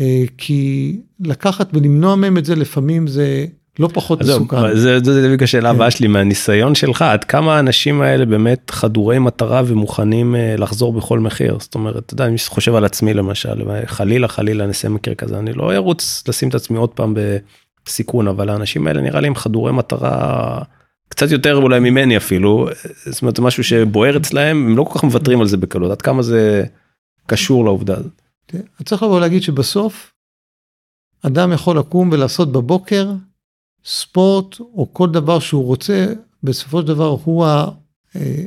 [0.00, 3.46] אה, כי לקחת ולמנוע מהם את זה לפעמים זה
[3.78, 4.76] לא פחות מסוכן.
[4.76, 5.90] זה בדיוק השאלה הבאה.
[5.90, 11.56] שלי מהניסיון שלך עד כמה האנשים האלה באמת חדורי מטרה ומוכנים אה, לחזור בכל מחיר
[11.60, 15.52] זאת אומרת אתה יודע אני חושב על עצמי למשל חלילה חלילה נעשה מקרה כזה אני
[15.52, 17.14] לא ארוץ לשים את עצמי עוד פעם
[17.86, 20.58] בסיכון אבל האנשים האלה נראה לי הם חדורי מטרה
[21.08, 22.68] קצת יותר אולי ממני אפילו
[23.06, 26.02] זאת אומרת זה משהו שבוער אצלהם הם לא כל כך מוותרים על זה בקלות עד
[26.02, 26.64] כמה זה
[27.26, 28.22] קשור לעובדה הזאת.
[28.84, 30.12] צריך לבוא להגיד שבסוף
[31.22, 33.12] אדם יכול לקום ולעשות בבוקר
[33.86, 36.06] ספורט או כל דבר שהוא רוצה,
[36.42, 38.44] בסופו של דבר הוא אה,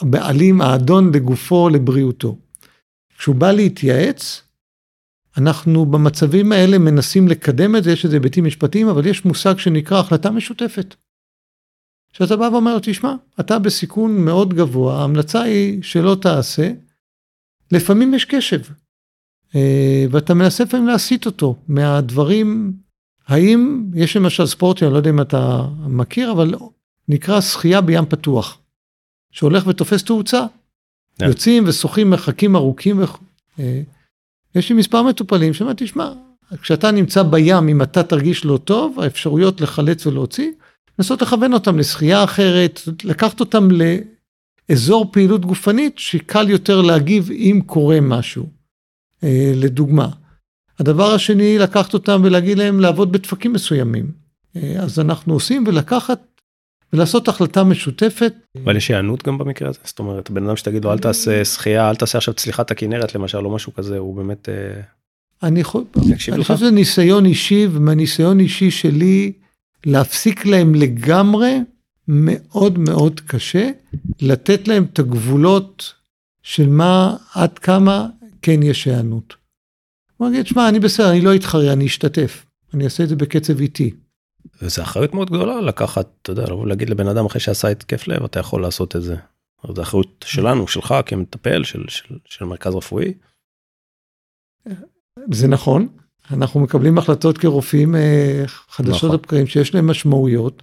[0.00, 2.38] הבעלים, האדון לגופו, לבריאותו.
[3.18, 4.42] כשהוא בא להתייעץ,
[5.38, 10.00] אנחנו במצבים האלה מנסים לקדם את זה, יש איזה היבטים משפטיים, אבל יש מושג שנקרא
[10.00, 10.94] החלטה משותפת.
[12.12, 16.72] שאתה בא ואומר, תשמע, אתה בסיכון מאוד גבוה, ההמלצה היא שלא תעשה,
[17.72, 18.60] לפעמים יש קשב.
[19.54, 22.72] אה, ואתה מנסה לפעמים להסיט אותו מהדברים,
[23.28, 26.54] האם יש למשל ספורט שאני לא יודע אם אתה מכיר, אבל
[27.08, 28.58] נקרא שחייה בים פתוח,
[29.30, 30.40] שהולך ותופס תאוצה.
[30.42, 31.18] Yeah.
[31.18, 31.26] כן.
[31.26, 32.98] יוצאים ושוחים מרחקים ארוכים.
[32.98, 33.04] ו...
[33.58, 33.82] אה,
[34.54, 36.12] יש לי מספר מטופלים שאומרים, תשמע,
[36.62, 40.50] כשאתה נמצא בים, אם אתה תרגיש לא טוב, האפשרויות לחלץ ולהוציא,
[40.98, 43.68] לנסות לכוון אותם לשחייה אחרת, לקחת אותם
[44.70, 48.46] לאזור פעילות גופנית שקל יותר להגיב אם קורה משהו.
[49.24, 50.08] אה, לדוגמה.
[50.82, 54.10] הדבר השני, לקחת אותם ולהגיד להם לעבוד בדפקים מסוימים.
[54.56, 56.18] אה, אז אנחנו עושים ולקחת
[56.92, 58.32] ולעשות החלטה משותפת.
[58.64, 59.78] אבל יש היענות גם במקרה הזה?
[59.84, 63.38] זאת אומרת, בן אדם שתגיד לו אל תעשה שחייה, אל תעשה עכשיו צליחת הכנרת למשל,
[63.38, 64.48] או משהו כזה, הוא באמת...
[64.48, 64.80] אה,
[65.42, 69.32] אני חושב שזה ניסיון אישי, ומהניסיון אישי שלי,
[69.86, 71.58] להפסיק להם לגמרי,
[72.08, 73.70] מאוד מאוד קשה,
[74.20, 75.94] לתת להם את הגבולות
[76.42, 78.06] של מה, עד כמה
[78.42, 79.41] כן יש היענות.
[80.22, 82.46] הוא יגיד, שמע, אני בסדר, אני לא אתחרה, אני אשתתף.
[82.74, 83.90] אני אעשה את זה בקצב איטי.
[84.62, 88.24] וזה אחריות מאוד גדולה לקחת, אתה יודע, לבוא להגיד לבן אדם אחרי שעשה התקף לב,
[88.24, 89.16] אתה יכול לעשות את זה.
[89.76, 93.14] זו אחריות שלנו, שלך כמטפל, של, של, של מרכז רפואי.
[95.32, 95.88] זה נכון,
[96.30, 99.12] אנחנו מקבלים החלטות כרופאים אה, חדשות נכון.
[99.12, 100.62] לבקרים שיש להם משמעויות.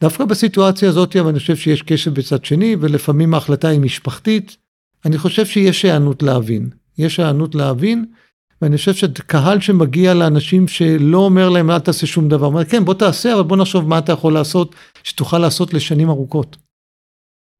[0.00, 4.56] דווקא בסיטואציה הזאת, אבל אני חושב שיש קשב בצד שני, ולפעמים ההחלטה היא משפחתית.
[5.04, 6.70] אני חושב שיש היענות להבין.
[6.98, 8.04] יש היענות להבין,
[8.62, 12.94] ואני חושב שקהל שמגיע לאנשים שלא אומר להם אל תעשה שום דבר, אומר כן בוא
[12.94, 16.56] תעשה אבל בוא נחשוב מה אתה יכול לעשות שתוכל לעשות לשנים ארוכות.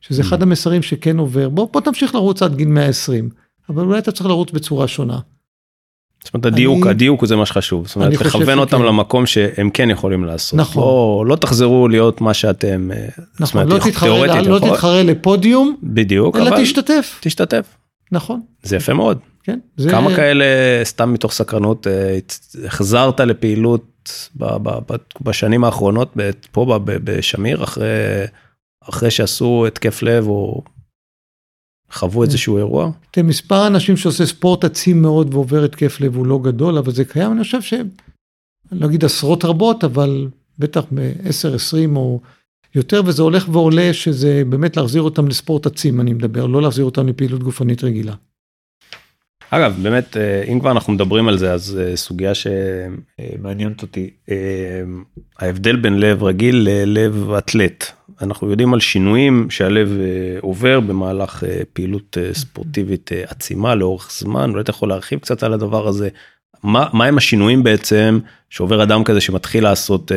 [0.00, 0.42] שזה אחד mm.
[0.42, 3.28] המסרים שכן עובר, בוא, בוא תמשיך לרוץ עד גיל 120,
[3.68, 5.18] אבל אולי אתה צריך לרוץ בצורה שונה.
[6.24, 9.90] זאת אומרת הדיוק, אני, הדיוק זה מה שחשוב, זאת אומרת לכוון אותם למקום שהם כן
[9.90, 10.58] יכולים לעשות.
[10.58, 10.82] נכון.
[10.82, 13.06] לא, לא תחזרו להיות מה שאתם, אה,
[13.40, 17.18] נכון, אומרת, לא, תתחרה, לא תתחרה לפודיום, בדיוק, אלא אבל תשתתף.
[17.20, 17.76] תשתתף.
[18.12, 18.40] נכון.
[18.62, 19.18] זה יפה מאוד.
[19.48, 19.58] כן.
[19.76, 19.90] זה...
[19.90, 20.44] כמה כאלה
[20.84, 22.18] סתם מתוך סקרנות אה,
[22.66, 24.10] החזרת לפעילות
[25.20, 26.16] בשנים האחרונות
[26.52, 27.86] פה בשמיר אחרי
[28.88, 30.62] אחרי שעשו התקף לב או
[31.90, 32.58] חוו איזשהו.
[32.58, 32.90] אירוע?
[33.10, 37.04] תראה, מספר אנשים שעושה ספורט עצים מאוד ועובר התקף לב הוא לא גדול, אבל זה
[37.04, 37.88] קיים, אני חושב שהם,
[38.72, 42.20] אני לא אגיד עשרות רבות, אבל בטח ב-10, 20 או
[42.74, 47.08] יותר, וזה הולך ועולה, שזה באמת להחזיר אותם לספורט עצים, אני מדבר, לא להחזיר אותם
[47.08, 48.14] לפעילות גופנית רגילה.
[49.50, 54.36] אגב, באמת, אה, אם כבר אנחנו מדברים על זה, אז אה, סוגיה שמעניינת אותי, אה,
[55.38, 57.92] ההבדל בין לב רגיל ללב אתלט.
[58.22, 59.88] אנחנו יודעים על שינויים שהלב
[60.40, 66.08] עובר במהלך פעילות ספורטיבית עצימה לאורך זמן, אולי אתה יכול להרחיב קצת על הדבר הזה.
[66.62, 68.18] מה, מה הם השינויים בעצם
[68.50, 70.12] שעובר אדם כזה שמתחיל לעשות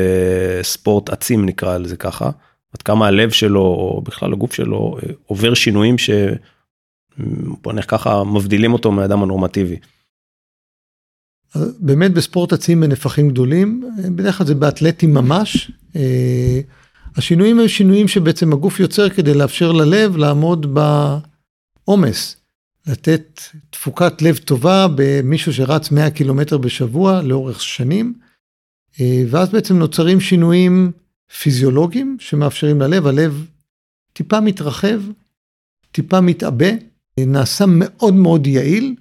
[0.62, 2.30] ספורט עצים נקרא לזה ככה,
[2.74, 6.10] עד כמה הלב שלו או בכלל הגוף שלו עובר שינויים ש...
[7.62, 9.76] בוא נלך ככה מבדילים אותו מאדם הנורמטיבי.
[11.80, 13.84] באמת בספורט עצים בנפחים גדולים,
[14.16, 16.62] בדרך כלל זה באתלטים ממש, אה,
[17.16, 20.76] השינויים הם שינויים שבעצם הגוף יוצר כדי לאפשר ללב לעמוד
[21.88, 22.42] בעומס.
[22.88, 28.14] לתת תפוקת לב טובה במישהו שרץ 100 קילומטר בשבוע לאורך שנים,
[29.00, 30.92] אה, ואז בעצם נוצרים שינויים
[31.42, 33.46] פיזיולוגיים שמאפשרים ללב, הלב
[34.14, 35.02] טיפה מתרחב,
[35.92, 36.70] טיפה מתעבה,
[37.20, 38.96] נעשה מאוד מאוד יעיל,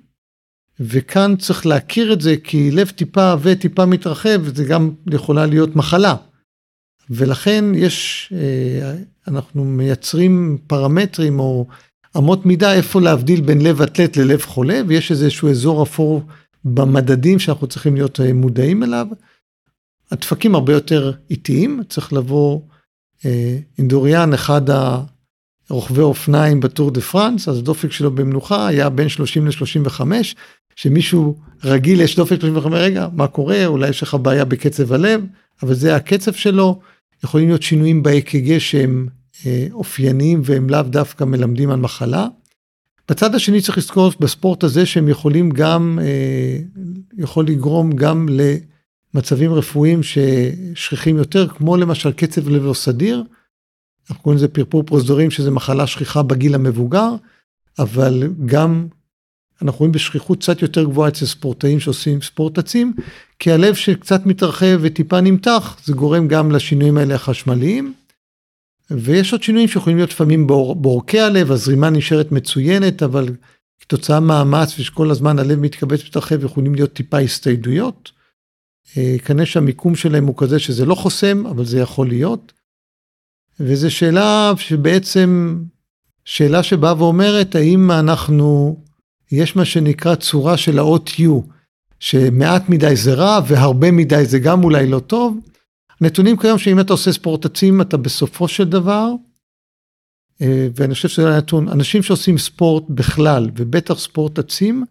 [0.81, 5.77] וכאן צריך להכיר את זה כי לב טיפה עבה, טיפה מתרחב, זה גם יכולה להיות
[5.77, 6.17] מחלה.
[7.11, 8.95] ולכן יש, אה,
[9.29, 11.67] אנחנו מייצרים פרמטרים או
[12.17, 16.23] אמות מידה איפה להבדיל בין לב אתלט ללב חולה, ויש איזשהו אזור אפור
[16.65, 19.07] במדדים שאנחנו צריכים להיות אה, מודעים אליו.
[20.11, 22.61] הדפקים הרבה יותר איטיים, צריך לבוא
[23.25, 24.63] אה, אינדוריאן, אחד
[25.71, 30.01] הרוכבי אופניים בטור דה פרנס, אז הדופק שלו במנוחה היה בין 30 ל-35,
[30.77, 35.25] שמישהו רגיל יש דופק 35, רגע, מה קורה, אולי יש לך בעיה בקצב הלב,
[35.63, 36.81] אבל זה הקצב שלו,
[37.25, 39.09] יכולים להיות שינויים ב-EKG שהם
[39.47, 42.27] אה, אופייניים והם לאו דווקא מלמדים על מחלה.
[43.09, 46.59] בצד השני צריך לזכור בספורט הזה שהם יכולים גם, אה,
[47.19, 48.29] יכול לגרום גם
[49.15, 53.25] למצבים רפואיים ששכיחים יותר, כמו למשל קצב לב לא סדיר.
[54.11, 57.11] אנחנו קוראים לזה פרפור פרוזדורים שזה מחלה שכיחה בגיל המבוגר,
[57.79, 58.87] אבל גם
[59.63, 62.95] אנחנו רואים בשכיחות קצת יותר גבוהה אצל ספורטאים שעושים ספורט עצים,
[63.39, 67.95] כי הלב שקצת מתרחב וטיפה נמתח, זה גורם גם לשינויים האלה החשמליים.
[68.91, 73.29] ויש עוד שינויים שיכולים להיות לפעמים בעורקי הלב, הזרימה נשארת מצוינת, אבל
[73.81, 78.13] כתוצאה מאמץ ושכל הזמן הלב מתכווץ ומתרחב, יכולים להיות טיפה הסתיידויות.
[78.97, 82.53] אה, כנראה שהמיקום שלהם הוא כזה שזה לא חוסם, אבל זה יכול להיות.
[83.61, 85.59] וזו שאלה שבעצם,
[86.25, 88.77] שאלה שבאה ואומרת, האם אנחנו,
[89.33, 91.31] יש מה שנקרא צורה של האות U,
[92.01, 95.39] שמעט מדי זה רע והרבה מדי זה גם אולי לא טוב,
[96.01, 99.13] נתונים כיום שאם אתה עושה ספורט עצים אתה בסופו של דבר,
[100.43, 104.85] אה, ואני חושב שזה נתון, אנשים שעושים ספורט בכלל ובטח ספורט עצים,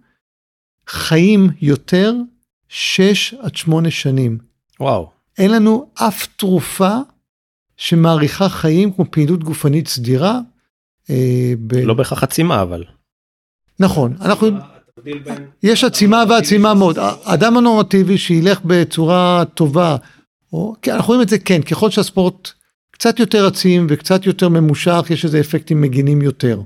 [0.87, 2.13] חיים יותר
[2.69, 4.37] 6 עד 8 שנים.
[4.79, 5.09] וואו.
[5.37, 6.97] אין לנו אף תרופה
[7.79, 10.39] שמאריכה חיים כמו פעילות גופנית סדירה.
[11.09, 11.75] אה, ב...
[11.75, 12.83] לא בהכרח עצימה אבל.
[13.79, 14.47] נכון, אנחנו,
[15.63, 16.97] יש עצימה ועצימה מאוד.
[17.23, 19.95] אדם הנורמטיבי שילך בצורה טובה
[20.53, 22.51] או, כן, אנחנו רואים את זה כן, ככל שהספורט
[22.91, 26.61] קצת יותר עצים וקצת יותר ממושך, יש איזה אפקטים מגינים יותר.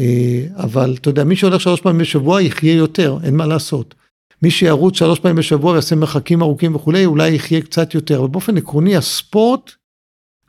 [0.00, 3.94] אה, אבל אתה יודע, מי שהולך שלוש פעמים בשבוע יחיה יותר, אין מה לעשות.
[4.42, 8.18] מי שירוץ שלוש פעמים בשבוע ויעשה מרחקים ארוכים וכולי, אולי יחיה קצת יותר.
[8.18, 9.72] אבל באופן עקרוני, הספורט,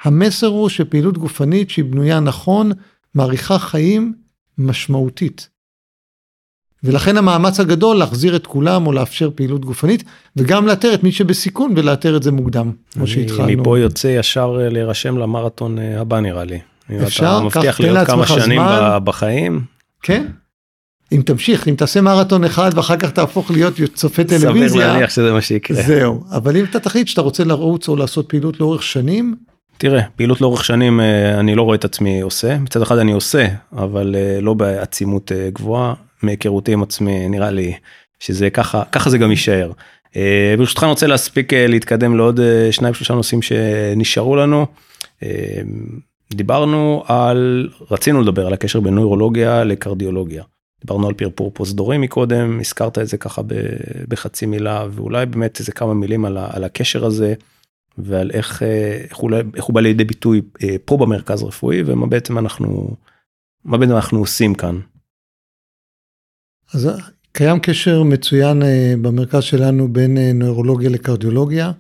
[0.04, 2.72] המסר הוא שפעילות גופנית שהיא בנויה נכון,
[3.16, 4.14] מאריכה חיים
[4.58, 5.50] משמעותית.
[6.84, 10.04] ולכן המאמץ הגדול להחזיר את כולם או לאפשר פעילות גופנית
[10.36, 13.62] וגם לאתר את מי שבסיכון ולאתר את זה מוקדם כמו שהתחלנו.
[13.62, 16.60] מפה יוצא ישר אה, להירשם למרתון אה, הבא נראה לי.
[17.04, 19.00] אפשר, אתה מבטיח להיות כמה שנים זמן.
[19.04, 19.62] בחיים.
[20.04, 20.26] כן.
[21.12, 24.70] אם תמשיך אם תעשה מרתון אחד ואחר כך תהפוך להיות צופה טלוויזיה.
[24.70, 25.84] סביר להניח שזה מה שיקרה.
[25.84, 29.36] זהו אבל אם אתה תחליט שאתה רוצה לרוץ או לעשות פעילות לאורך שנים.
[29.80, 33.48] תראה פעילות לאורך שנים אה, אני לא רואה את עצמי עושה מצד אחד אני עושה
[33.74, 37.74] אבל לא בעצימות גבוהה מהיכרותי עם עצמי נראה לי
[38.20, 39.72] שזה ככה ככה זה גם יישאר.
[40.16, 44.66] אה, ברשותך אני רוצה להספיק אה, להתקדם לעוד אה, שניים שלושה נושאים שנשארו לנו.
[46.34, 50.44] דיברנו על רצינו לדבר על הקשר בין נוירולוגיה לקרדיולוגיה.
[50.82, 53.42] דיברנו על פרפור פרוזדורי מקודם הזכרת את זה ככה
[54.08, 57.34] בחצי מילה ואולי באמת איזה כמה מילים על, על הקשר הזה
[58.04, 58.64] ועל איך,
[59.10, 60.42] איך, הוא, איך הוא בא לידי ביטוי
[60.86, 62.96] פה במרכז רפואי ומה בעצם אנחנו
[63.66, 64.80] מה בעצם אנחנו עושים כאן
[66.74, 66.90] אז
[67.32, 71.72] קיים קשר מצוין אה, במרכז שלנו בין אה, נוירולוגיה לקרדיולוגיה.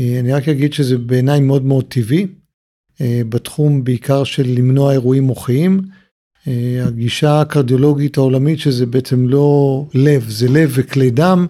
[0.00, 2.26] אה, אני רק אגיד שזה בעיניי מאוד מאוד טבעי,
[3.28, 5.80] בתחום בעיקר של למנוע אירועים מוחיים.
[6.86, 11.46] הגישה הקרדיולוגית העולמית שזה בעצם לא לב, זה לב וכלי דם.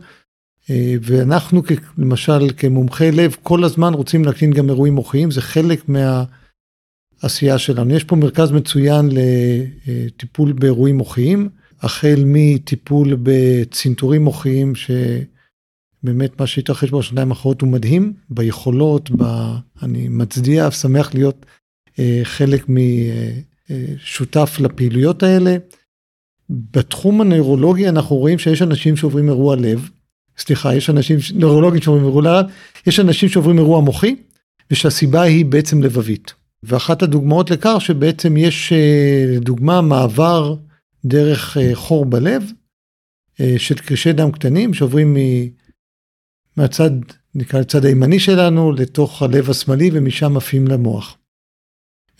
[1.02, 1.62] ואנחנו
[1.98, 7.94] למשל כמומחי לב כל הזמן רוצים להקטין גם אירועים מוחיים, זה חלק מהעשייה שלנו.
[7.94, 11.48] יש פה מרכז מצוין לטיפול באירועים מוחיים.
[11.84, 19.24] החל מטיפול בצנתורים מוחיים, שבאמת מה שהתרחש בשנתיים האחרונות הוא מדהים, ביכולות, ב...
[19.82, 21.46] אני מצדיע, שמח להיות
[21.98, 25.56] אה, חלק משותף אה, לפעילויות האלה.
[26.50, 29.90] בתחום הנוירולוגי אנחנו רואים שיש אנשים שעוברים אירוע לב,
[30.38, 32.46] סליחה, יש אנשים, נוירולוגים שעוברים אירוע לב,
[32.86, 34.16] יש אנשים שעוברים אירוע מוחי,
[34.70, 36.34] ושהסיבה היא בעצם לבבית.
[36.62, 40.56] ואחת הדוגמאות לכך שבעצם יש אה, דוגמה מעבר
[41.04, 42.42] דרך אה, חור בלב
[43.40, 45.16] אה, של קרישי דם קטנים שעוברים
[46.56, 46.90] מהצד
[47.34, 51.16] נקרא לצד הימני שלנו, לתוך הלב השמאלי ומשם עפים למוח.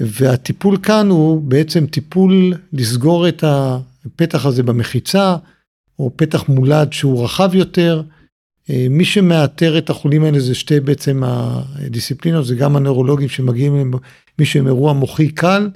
[0.01, 5.37] והטיפול כאן הוא בעצם טיפול לסגור את הפתח הזה במחיצה,
[5.99, 8.03] או פתח מולד שהוא רחב יותר.
[8.71, 13.93] אה, מי שמאתר את החולים האלה זה שתי בעצם הדיסציפלינות, זה גם הנוירולוגים שמגיעים,
[14.39, 15.71] מי שהם אירוע מוחי קל,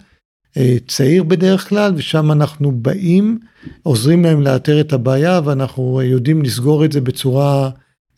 [0.56, 3.38] אה, צעיר בדרך כלל, ושם אנחנו באים,
[3.82, 7.70] עוזרים להם לאתר את הבעיה, ואנחנו יודעים לסגור את זה בצורה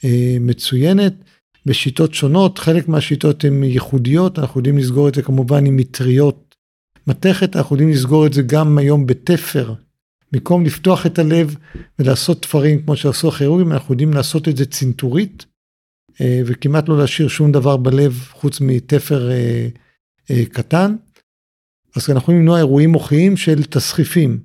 [0.05, 1.15] אה, מצוינת.
[1.67, 6.55] בשיטות שונות, חלק מהשיטות הן ייחודיות, אנחנו יודעים לסגור את זה כמובן עם מטריות
[7.07, 9.75] מתכת, אנחנו יודעים לסגור את זה גם היום בתפר.
[10.33, 11.57] במקום לפתוח את הלב
[11.99, 15.47] ולעשות תפרים כמו שעשו הכירורגים, אנחנו יודעים לעשות את זה צנתורית,
[16.21, 19.69] אה, וכמעט לא להשאיר שום דבר בלב חוץ מתפר אה,
[20.31, 20.97] אה, קטן.
[21.97, 24.41] אז אנחנו יכולים למנוע אירועים מוחיים של תסחיפים.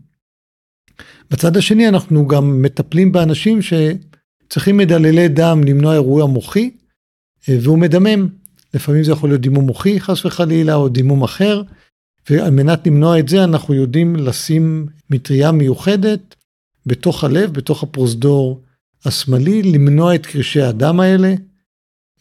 [1.31, 6.71] בצד השני אנחנו גם מטפלים באנשים שצריכים מדללי דם למנוע אירוע מוחי,
[7.47, 8.27] והוא מדמם.
[8.73, 11.61] לפעמים זה יכול להיות דימום מוחי חס וחלילה או דימום אחר,
[12.29, 16.35] ועל מנת למנוע את זה אנחנו יודעים לשים מטריה מיוחדת
[16.85, 18.61] בתוך הלב, בתוך הפרוזדור
[19.05, 21.33] השמאלי, למנוע את קרישי הדם האלה,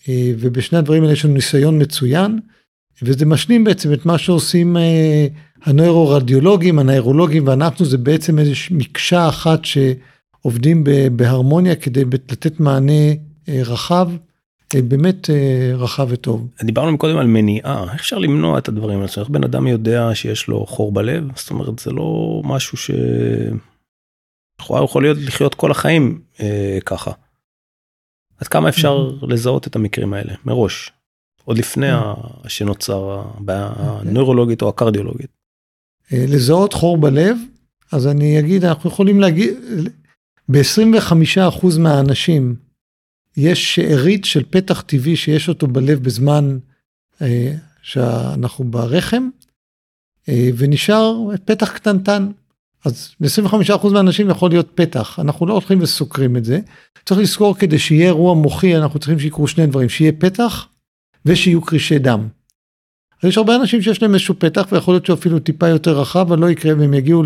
[0.08, 2.38] ובשני הדברים האלה יש לנו ניסיון מצוין,
[3.02, 5.26] וזה משלים בעצם את מה שעושים אה,
[5.62, 10.84] הנוירו-רדיולוגים, הנוירולוגים ואנחנו, זה בעצם איזושהי מקשה אחת שעובדים
[11.16, 13.10] בהרמוניה כדי לתת מענה
[13.48, 14.10] אה, רחב.
[14.10, 14.16] אה,
[14.82, 16.48] באמת אה, רחב וטוב.
[16.62, 19.10] דיברנו קודם על מניעה, איך אפשר למנוע את הדברים האלה?
[19.18, 21.24] איך בן אדם יודע שיש לו חור בלב?
[21.36, 22.90] זאת אומרת, זה לא משהו ש...
[24.66, 27.10] הוא יכול להיות לחיות כל החיים אה, ככה.
[28.40, 29.26] עד כמה אפשר mm-hmm.
[29.28, 30.92] לזהות את המקרים האלה מראש,
[31.44, 32.48] עוד לפני mm-hmm.
[32.48, 34.08] שנוצר הבעיה אוקיי.
[34.10, 35.30] הנוירולוגית או הקרדיולוגית?
[36.12, 37.36] אה, לזהות חור בלב,
[37.92, 39.54] אז אני אגיד, אנחנו יכולים להגיד,
[40.48, 42.54] ב-25% מהאנשים
[43.36, 46.58] יש שארית של פתח טבעי שיש אותו בלב בזמן
[47.22, 49.28] אה, שאנחנו ברחם,
[50.28, 52.28] אה, ונשאר פתח קטנטן.
[52.84, 56.60] אז ל-25% מהאנשים יכול להיות פתח, אנחנו לא הולכים וסוקרים את זה.
[57.06, 60.66] צריך לזכור כדי שיהיה אירוע מוחי, אנחנו צריכים שיקרו שני דברים, שיהיה פתח
[61.26, 62.28] ושיהיו קרישי דם.
[63.22, 66.38] אז יש הרבה אנשים שיש להם איזשהו פתח, ויכול להיות שאפילו טיפה יותר רחב, אבל
[66.38, 67.22] לא יקרה והם יגיעו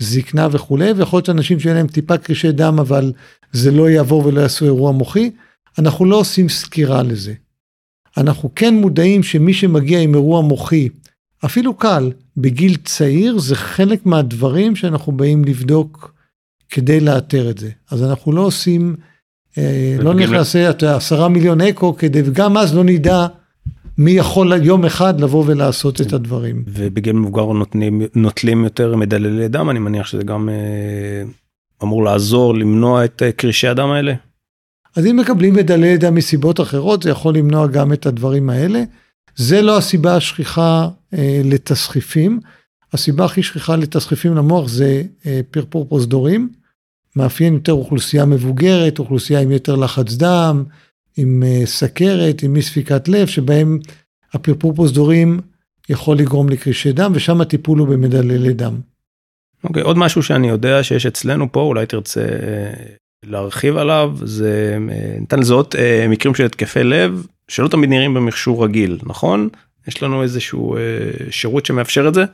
[0.00, 3.12] זקנה וכולי, ויכול להיות שאנשים שיהיה להם טיפה קרישי דם, אבל
[3.52, 5.30] זה לא יעבור ולא יעשו אירוע מוחי,
[5.78, 7.34] אנחנו לא עושים סקירה לזה.
[8.16, 10.88] אנחנו כן מודעים שמי שמגיע עם אירוע מוחי,
[11.44, 16.14] אפילו קל, בגיל צעיר, זה חלק מהדברים שאנחנו באים לבדוק
[16.68, 17.70] כדי לאתר את זה.
[17.90, 18.96] אז אנחנו לא עושים,
[19.58, 23.26] אה, לא לעשה עשרה מיליון אקו כדי, וגם אז לא נדע
[24.00, 26.64] מי יכול יום אחד לבוא ולעשות את הדברים.
[26.66, 31.22] ובגיל מבוגר נותנים, נוטלים יותר מדללי דם, אני מניח שזה גם אה,
[31.82, 34.14] אמור לעזור למנוע את אה, קרישי הדם האלה?
[34.96, 38.82] אז אם מקבלים מדללי דם מסיבות אחרות, זה יכול למנוע גם את הדברים האלה.
[39.36, 42.40] זה לא הסיבה השכיחה אה, לתסחיפים.
[42.92, 46.48] הסיבה הכי שכיחה לתסחיפים למוח זה אה, פרפור פרוזדורים.
[47.16, 50.64] מאפיין יותר אוכלוסייה מבוגרת, אוכלוסייה עם יותר לחץ דם,
[51.16, 53.78] עם אה, סכרת, עם אי ספיקת לב, שבהם
[54.32, 55.40] הפרפור פרוזדורים
[55.88, 58.80] יכול לגרום לקרישי דם, ושם הטיפול הוא במדללי דם.
[59.64, 62.72] אוקיי, okay, עוד משהו שאני יודע שיש אצלנו פה, אולי תרצה אה,
[63.26, 65.74] להרחיב עליו, זה אה, ניתן לזהות
[66.08, 69.48] מקרים של התקפי לב, שלא תמיד נראים במכשור רגיל, נכון?
[69.88, 70.76] יש לנו איזשהו
[71.30, 72.24] שירות שמאפשר את זה?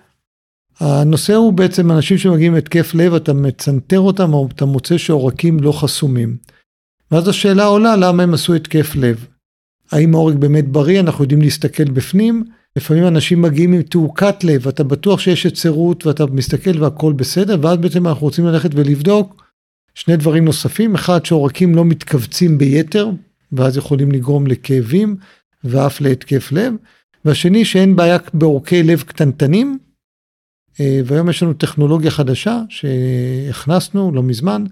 [0.81, 5.73] הנושא הוא בעצם אנשים שמגיעים התקף לב, אתה מצנתר אותם או אתה מוצא שעורקים לא
[5.73, 6.37] חסומים.
[7.11, 9.27] ואז השאלה עולה למה הם עשו התקף לב.
[9.92, 12.45] האם העורק באמת בריא, אנחנו יודעים להסתכל בפנים.
[12.77, 17.77] לפעמים אנשים מגיעים עם תעוקת לב, אתה בטוח שיש יצירות ואתה מסתכל והכל בסדר, ואז
[17.77, 19.45] בעצם אנחנו רוצים ללכת ולבדוק
[19.95, 23.11] שני דברים נוספים, אחד שעורקים לא מתכווצים ביתר,
[23.53, 25.16] ואז יכולים לגרום לכאבים
[25.64, 26.75] ואף להתקף לב,
[27.25, 29.79] והשני שאין בעיה בעורקי לב קטנטנים,
[30.81, 34.64] אה, והיום יש לנו טכנולוגיה חדשה שהכנסנו לא מזמן,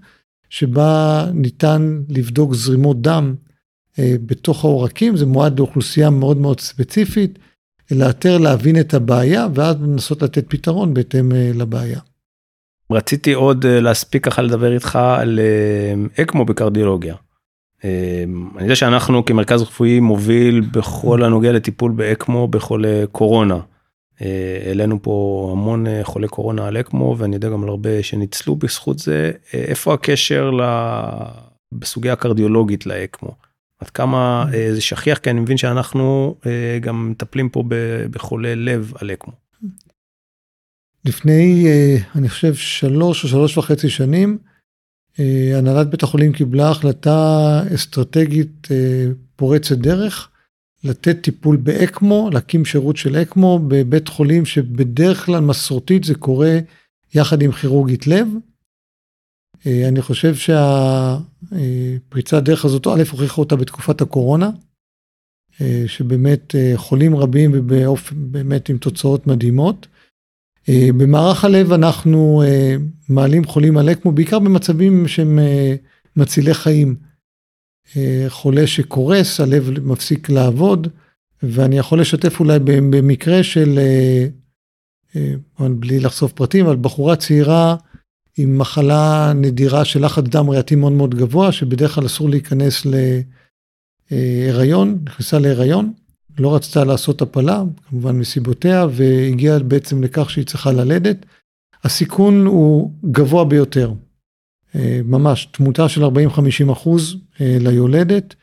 [0.55, 3.35] שבה ניתן לבדוק זרימות דם
[3.99, 7.39] אה, בתוך העורקים, זה מועד לאוכלוסייה מאוד מאוד ספציפית,
[7.91, 11.99] לאתר, להבין את הבעיה, ואז לנסות לתת פתרון בהתאם אה, לבעיה.
[12.91, 15.39] רציתי עוד אה, להספיק ככה לדבר איתך על
[16.21, 17.15] אקמו בקרדיולוגיה.
[17.83, 23.59] אני יודע שאנחנו כמרכז רפואי מוביל בכל הנוגע לטיפול באקמו בחולי קורונה.
[24.21, 28.55] אה, העלינו פה המון אה, חולי קורונה על אקמו ואני יודע גם על הרבה שניצלו
[28.55, 29.31] בזכות זה.
[29.53, 30.51] אה, איפה הקשר
[31.71, 33.35] בסוגיה הקרדיולוגית לאקמו?
[33.79, 36.35] עד כמה זה שכיח כי אני מבין שאנחנו
[36.81, 37.63] גם מטפלים פה
[38.11, 39.33] בחולי לב על אקמו.
[41.05, 41.67] לפני
[42.15, 44.37] אני חושב שלוש או שלוש וחצי שנים
[45.57, 48.67] הנהלת בית החולים קיבלה החלטה אסטרטגית
[49.35, 50.29] פורצת דרך,
[50.85, 56.59] לתת טיפול באקמו, להקים שירות של אקמו בבית חולים שבדרך כלל מסורתית זה קורה
[57.15, 58.27] יחד עם כירורגית לב.
[59.65, 61.53] אה, אני חושב שהפריצת
[62.43, 64.49] דרך הזאת, א', הוכיחה אותה בתקופת הקורונה,
[65.61, 69.87] אה, שבאמת אה, חולים רבים ובאמת עם תוצאות מדהימות.
[70.97, 72.43] במערך הלב אנחנו
[73.09, 75.39] מעלים חולים על אקמו, בעיקר במצבים שהם
[76.15, 76.95] מצילי חיים.
[78.27, 80.87] חולה שקורס, הלב מפסיק לעבוד,
[81.43, 83.79] ואני יכול לשתף אולי במקרה של,
[85.59, 87.75] בלי לחשוף פרטים, אבל בחורה צעירה
[88.37, 92.83] עם מחלה נדירה של לחץ דם ריאתי מאוד מאוד גבוה, שבדרך כלל אסור להיכנס
[94.11, 95.93] להיריון, נכנסה להיריון,
[96.39, 101.25] לא רצתה לעשות הפלה, כמובן מסיבותיה, והגיעה בעצם לכך שהיא צריכה ללדת.
[101.83, 104.04] הסיכון הוא גבוה ביותר, אה,
[105.05, 108.35] ממש, תמותה של 40-50 אחוז אה, ליולדת.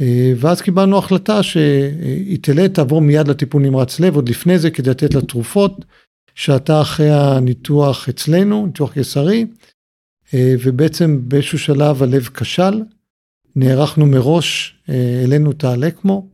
[0.00, 4.90] אה, ואז קיבלנו החלטה שהיא תלד, תעבור מיד לטיפול נמרץ לב, עוד לפני זה כדי
[4.90, 5.84] לתת לה תרופות.
[6.34, 9.46] שעתה אחרי הניתוח אצלנו, ניתוח קיסרי,
[10.34, 12.82] אה, ובעצם באיזשהו שלב הלב כשל,
[13.56, 16.28] נערכנו מראש, אה, העלינו את האלקמו,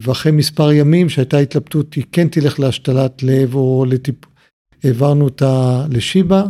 [0.00, 4.16] ואחרי מספר ימים שהייתה התלבטות, היא כן תלך להשתלת לב או לטיפ...
[4.84, 6.44] העברנו אותה לשיבא,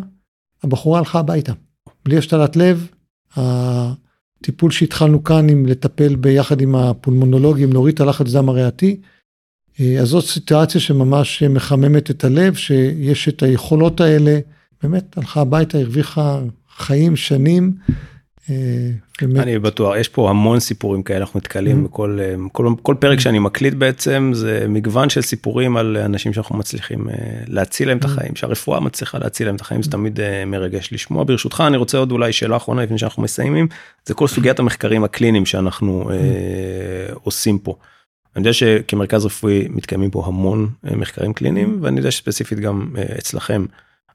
[0.62, 1.52] הבחורה הלכה הביתה.
[2.07, 2.86] בלי השתלת לב,
[3.36, 9.00] הטיפול שהתחלנו כאן עם לטפל ביחד עם הפולמונולוגים, להוריד את הלחץ דם הריאתי,
[9.80, 14.38] אה, אז זאת סיטואציה שממש מחממת את הלב, שיש את היכולות האלה,
[14.82, 16.40] באמת הלכה הביתה, הרוויחה
[16.76, 17.72] חיים, שנים.
[18.51, 18.57] אה,
[19.20, 19.42] באמת.
[19.42, 21.88] אני בטוח, יש פה המון סיפורים כאלה, אנחנו נתקלים mm-hmm.
[21.88, 23.22] בכל אה, כל, כל פרק mm-hmm.
[23.22, 27.09] שאני מקליט בעצם, זה מגוון של סיפורים על אנשים שאנחנו מצליחים
[27.47, 28.07] להציל להם את mm-hmm.
[28.07, 31.24] החיים, שהרפואה מצליחה להציל להם את החיים, זה תמיד מרגש לשמוע.
[31.24, 33.68] ברשותך, אני רוצה עוד אולי שאלה אחרונה לפני שאנחנו מסיימים,
[34.07, 36.11] זה כל סוגיית המחקרים הקליניים שאנחנו
[37.22, 37.76] עושים פה.
[38.36, 43.05] אני יודע שכמרכז רפואי מתקיימים פה המון אה, מחקרים קליניים ואני יודע שספציפית גם אה,
[43.18, 43.64] אצלכם.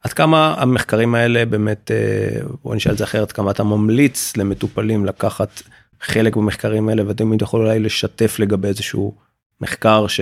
[0.01, 5.05] עד כמה המחקרים האלה באמת, אה, בוא נשאל את זה אחרת, כמה אתה ממליץ למטופלים
[5.05, 5.61] לקחת
[6.01, 9.15] חלק במחקרים האלה ואתם יכול אולי לשתף לגבי איזשהו
[9.61, 10.21] מחקר ש...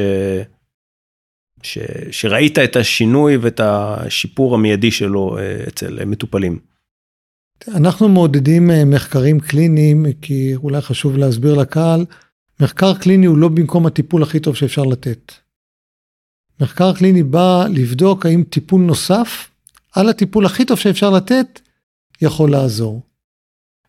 [1.63, 1.77] ש...
[2.11, 6.59] שראית את השינוי ואת השיפור המיידי שלו אצל מטופלים.
[7.67, 12.05] אנחנו מעודדים מחקרים קליניים כי אולי חשוב להסביר לקהל.
[12.59, 15.33] מחקר קליני הוא לא במקום הטיפול הכי טוב שאפשר לתת.
[16.61, 19.48] מחקר קליני בא לבדוק האם טיפול נוסף
[19.95, 21.59] על הטיפול הכי טוב שאפשר לתת
[22.21, 23.01] יכול לעזור.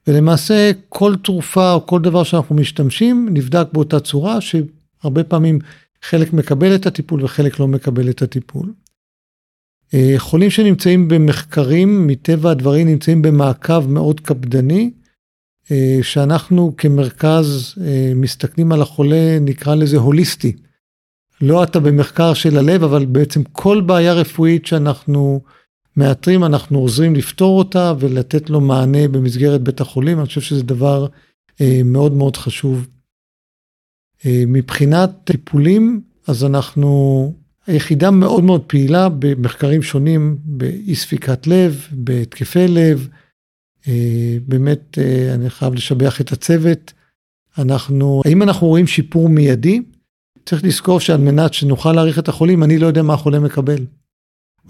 [0.06, 5.58] ולמעשה כל תרופה או כל דבר שאנחנו משתמשים נבדק באותה צורה שהרבה פעמים
[6.02, 8.72] חלק מקבל את הטיפול וחלק לא מקבל את הטיפול.
[9.94, 14.90] אה, חולים שנמצאים במחקרים מטבע הדברים נמצאים במעקב מאוד קפדני
[15.70, 20.56] אה, שאנחנו כמרכז אה, מסתכלים על החולה, נקרא לזה הוליסטי.
[21.40, 25.40] לא אתה במחקר של הלב, אבל בעצם כל בעיה רפואית שאנחנו
[25.96, 30.18] מאתרים, אנחנו עוזרים לפתור אותה ולתת לו מענה במסגרת בית החולים.
[30.18, 31.06] אני חושב שזה דבר
[31.60, 32.88] אה, מאוד מאוד חשוב.
[34.26, 37.32] מבחינת טיפולים, אז אנחנו
[37.66, 43.08] היחידה מאוד מאוד פעילה במחקרים שונים באי ספיקת לב, בהתקפי לב,
[43.88, 46.92] אה, באמת, אה, אני חייב לשבח את הצוות.
[47.58, 49.80] אנחנו, האם אנחנו רואים שיפור מיידי?
[50.46, 53.84] צריך לזכור שעל מנת שנוכל להעריך את החולים, אני לא יודע מה החולה מקבל.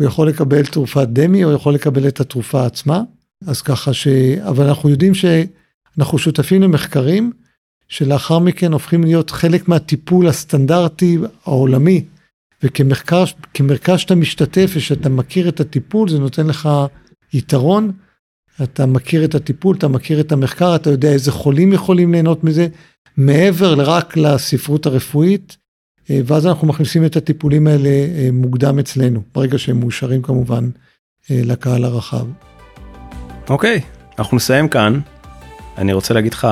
[0.00, 3.02] הוא יכול לקבל תרופת דמי, או יכול לקבל את התרופה עצמה.
[3.46, 4.08] אז ככה ש...
[4.48, 7.32] אבל אנחנו יודעים שאנחנו שותפים למחקרים,
[7.88, 12.04] שלאחר מכן הופכים להיות חלק מהטיפול הסטנדרטי העולמי.
[12.62, 16.68] וכמרכז שאתה משתתף ושאתה מכיר את הטיפול, זה נותן לך
[17.32, 17.92] יתרון.
[18.62, 22.68] אתה מכיר את הטיפול, אתה מכיר את המחקר, אתה יודע איזה חולים יכולים ליהנות מזה,
[23.16, 25.56] מעבר רק לספרות הרפואית,
[26.24, 30.70] ואז אנחנו מכניסים את הטיפולים האלה אה, מוקדם אצלנו, ברגע שהם מאושרים כמובן
[31.30, 32.26] אה, לקהל הרחב.
[33.50, 35.00] אוקיי, okay, אנחנו נסיים כאן.
[35.78, 36.48] אני רוצה להגיד לך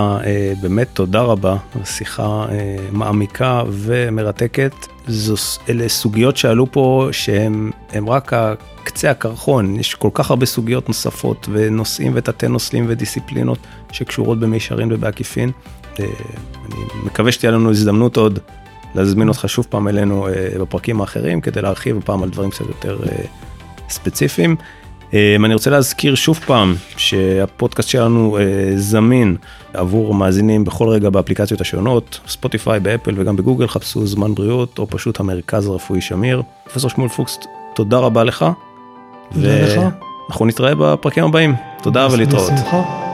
[0.63, 2.47] באמת תודה רבה, שיחה
[2.93, 4.73] מעמיקה ומרתקת.
[5.09, 5.35] זו,
[5.69, 7.71] אלה סוגיות שעלו פה שהן
[8.07, 8.33] רק
[8.85, 13.59] קצה הקרחון, יש כל כך הרבה סוגיות נוספות ונושאים ותתי נושאים ודיסציפלינות
[13.93, 15.51] שקשורות במישרין ובעקיפין.
[16.01, 16.05] אה,
[16.67, 18.39] אני מקווה שתהיה לנו הזדמנות עוד
[18.95, 22.99] להזמין אותך שוב פעם אלינו אה, בפרקים האחרים כדי להרחיב הפעם על דברים קצת יותר
[23.03, 23.25] אה,
[23.89, 24.57] ספציפיים.
[25.45, 28.39] אני רוצה להזכיר שוב פעם שהפודקאסט שלנו
[28.77, 29.37] זמין
[29.75, 35.21] עבור מאזינים בכל רגע באפליקציות השונות, ספוטיפיי, באפל וגם בגוגל, חפשו זמן בריאות או פשוט
[35.21, 36.43] המרכז הרפואי שמיר.
[36.65, 37.39] פרופסור שמואל פוקס,
[37.75, 38.45] תודה רבה לך.
[39.33, 41.55] ואנחנו נתראה בפרקים הבאים.
[41.83, 42.53] תודה ולהתראות.
[42.53, 43.08] בשמחה.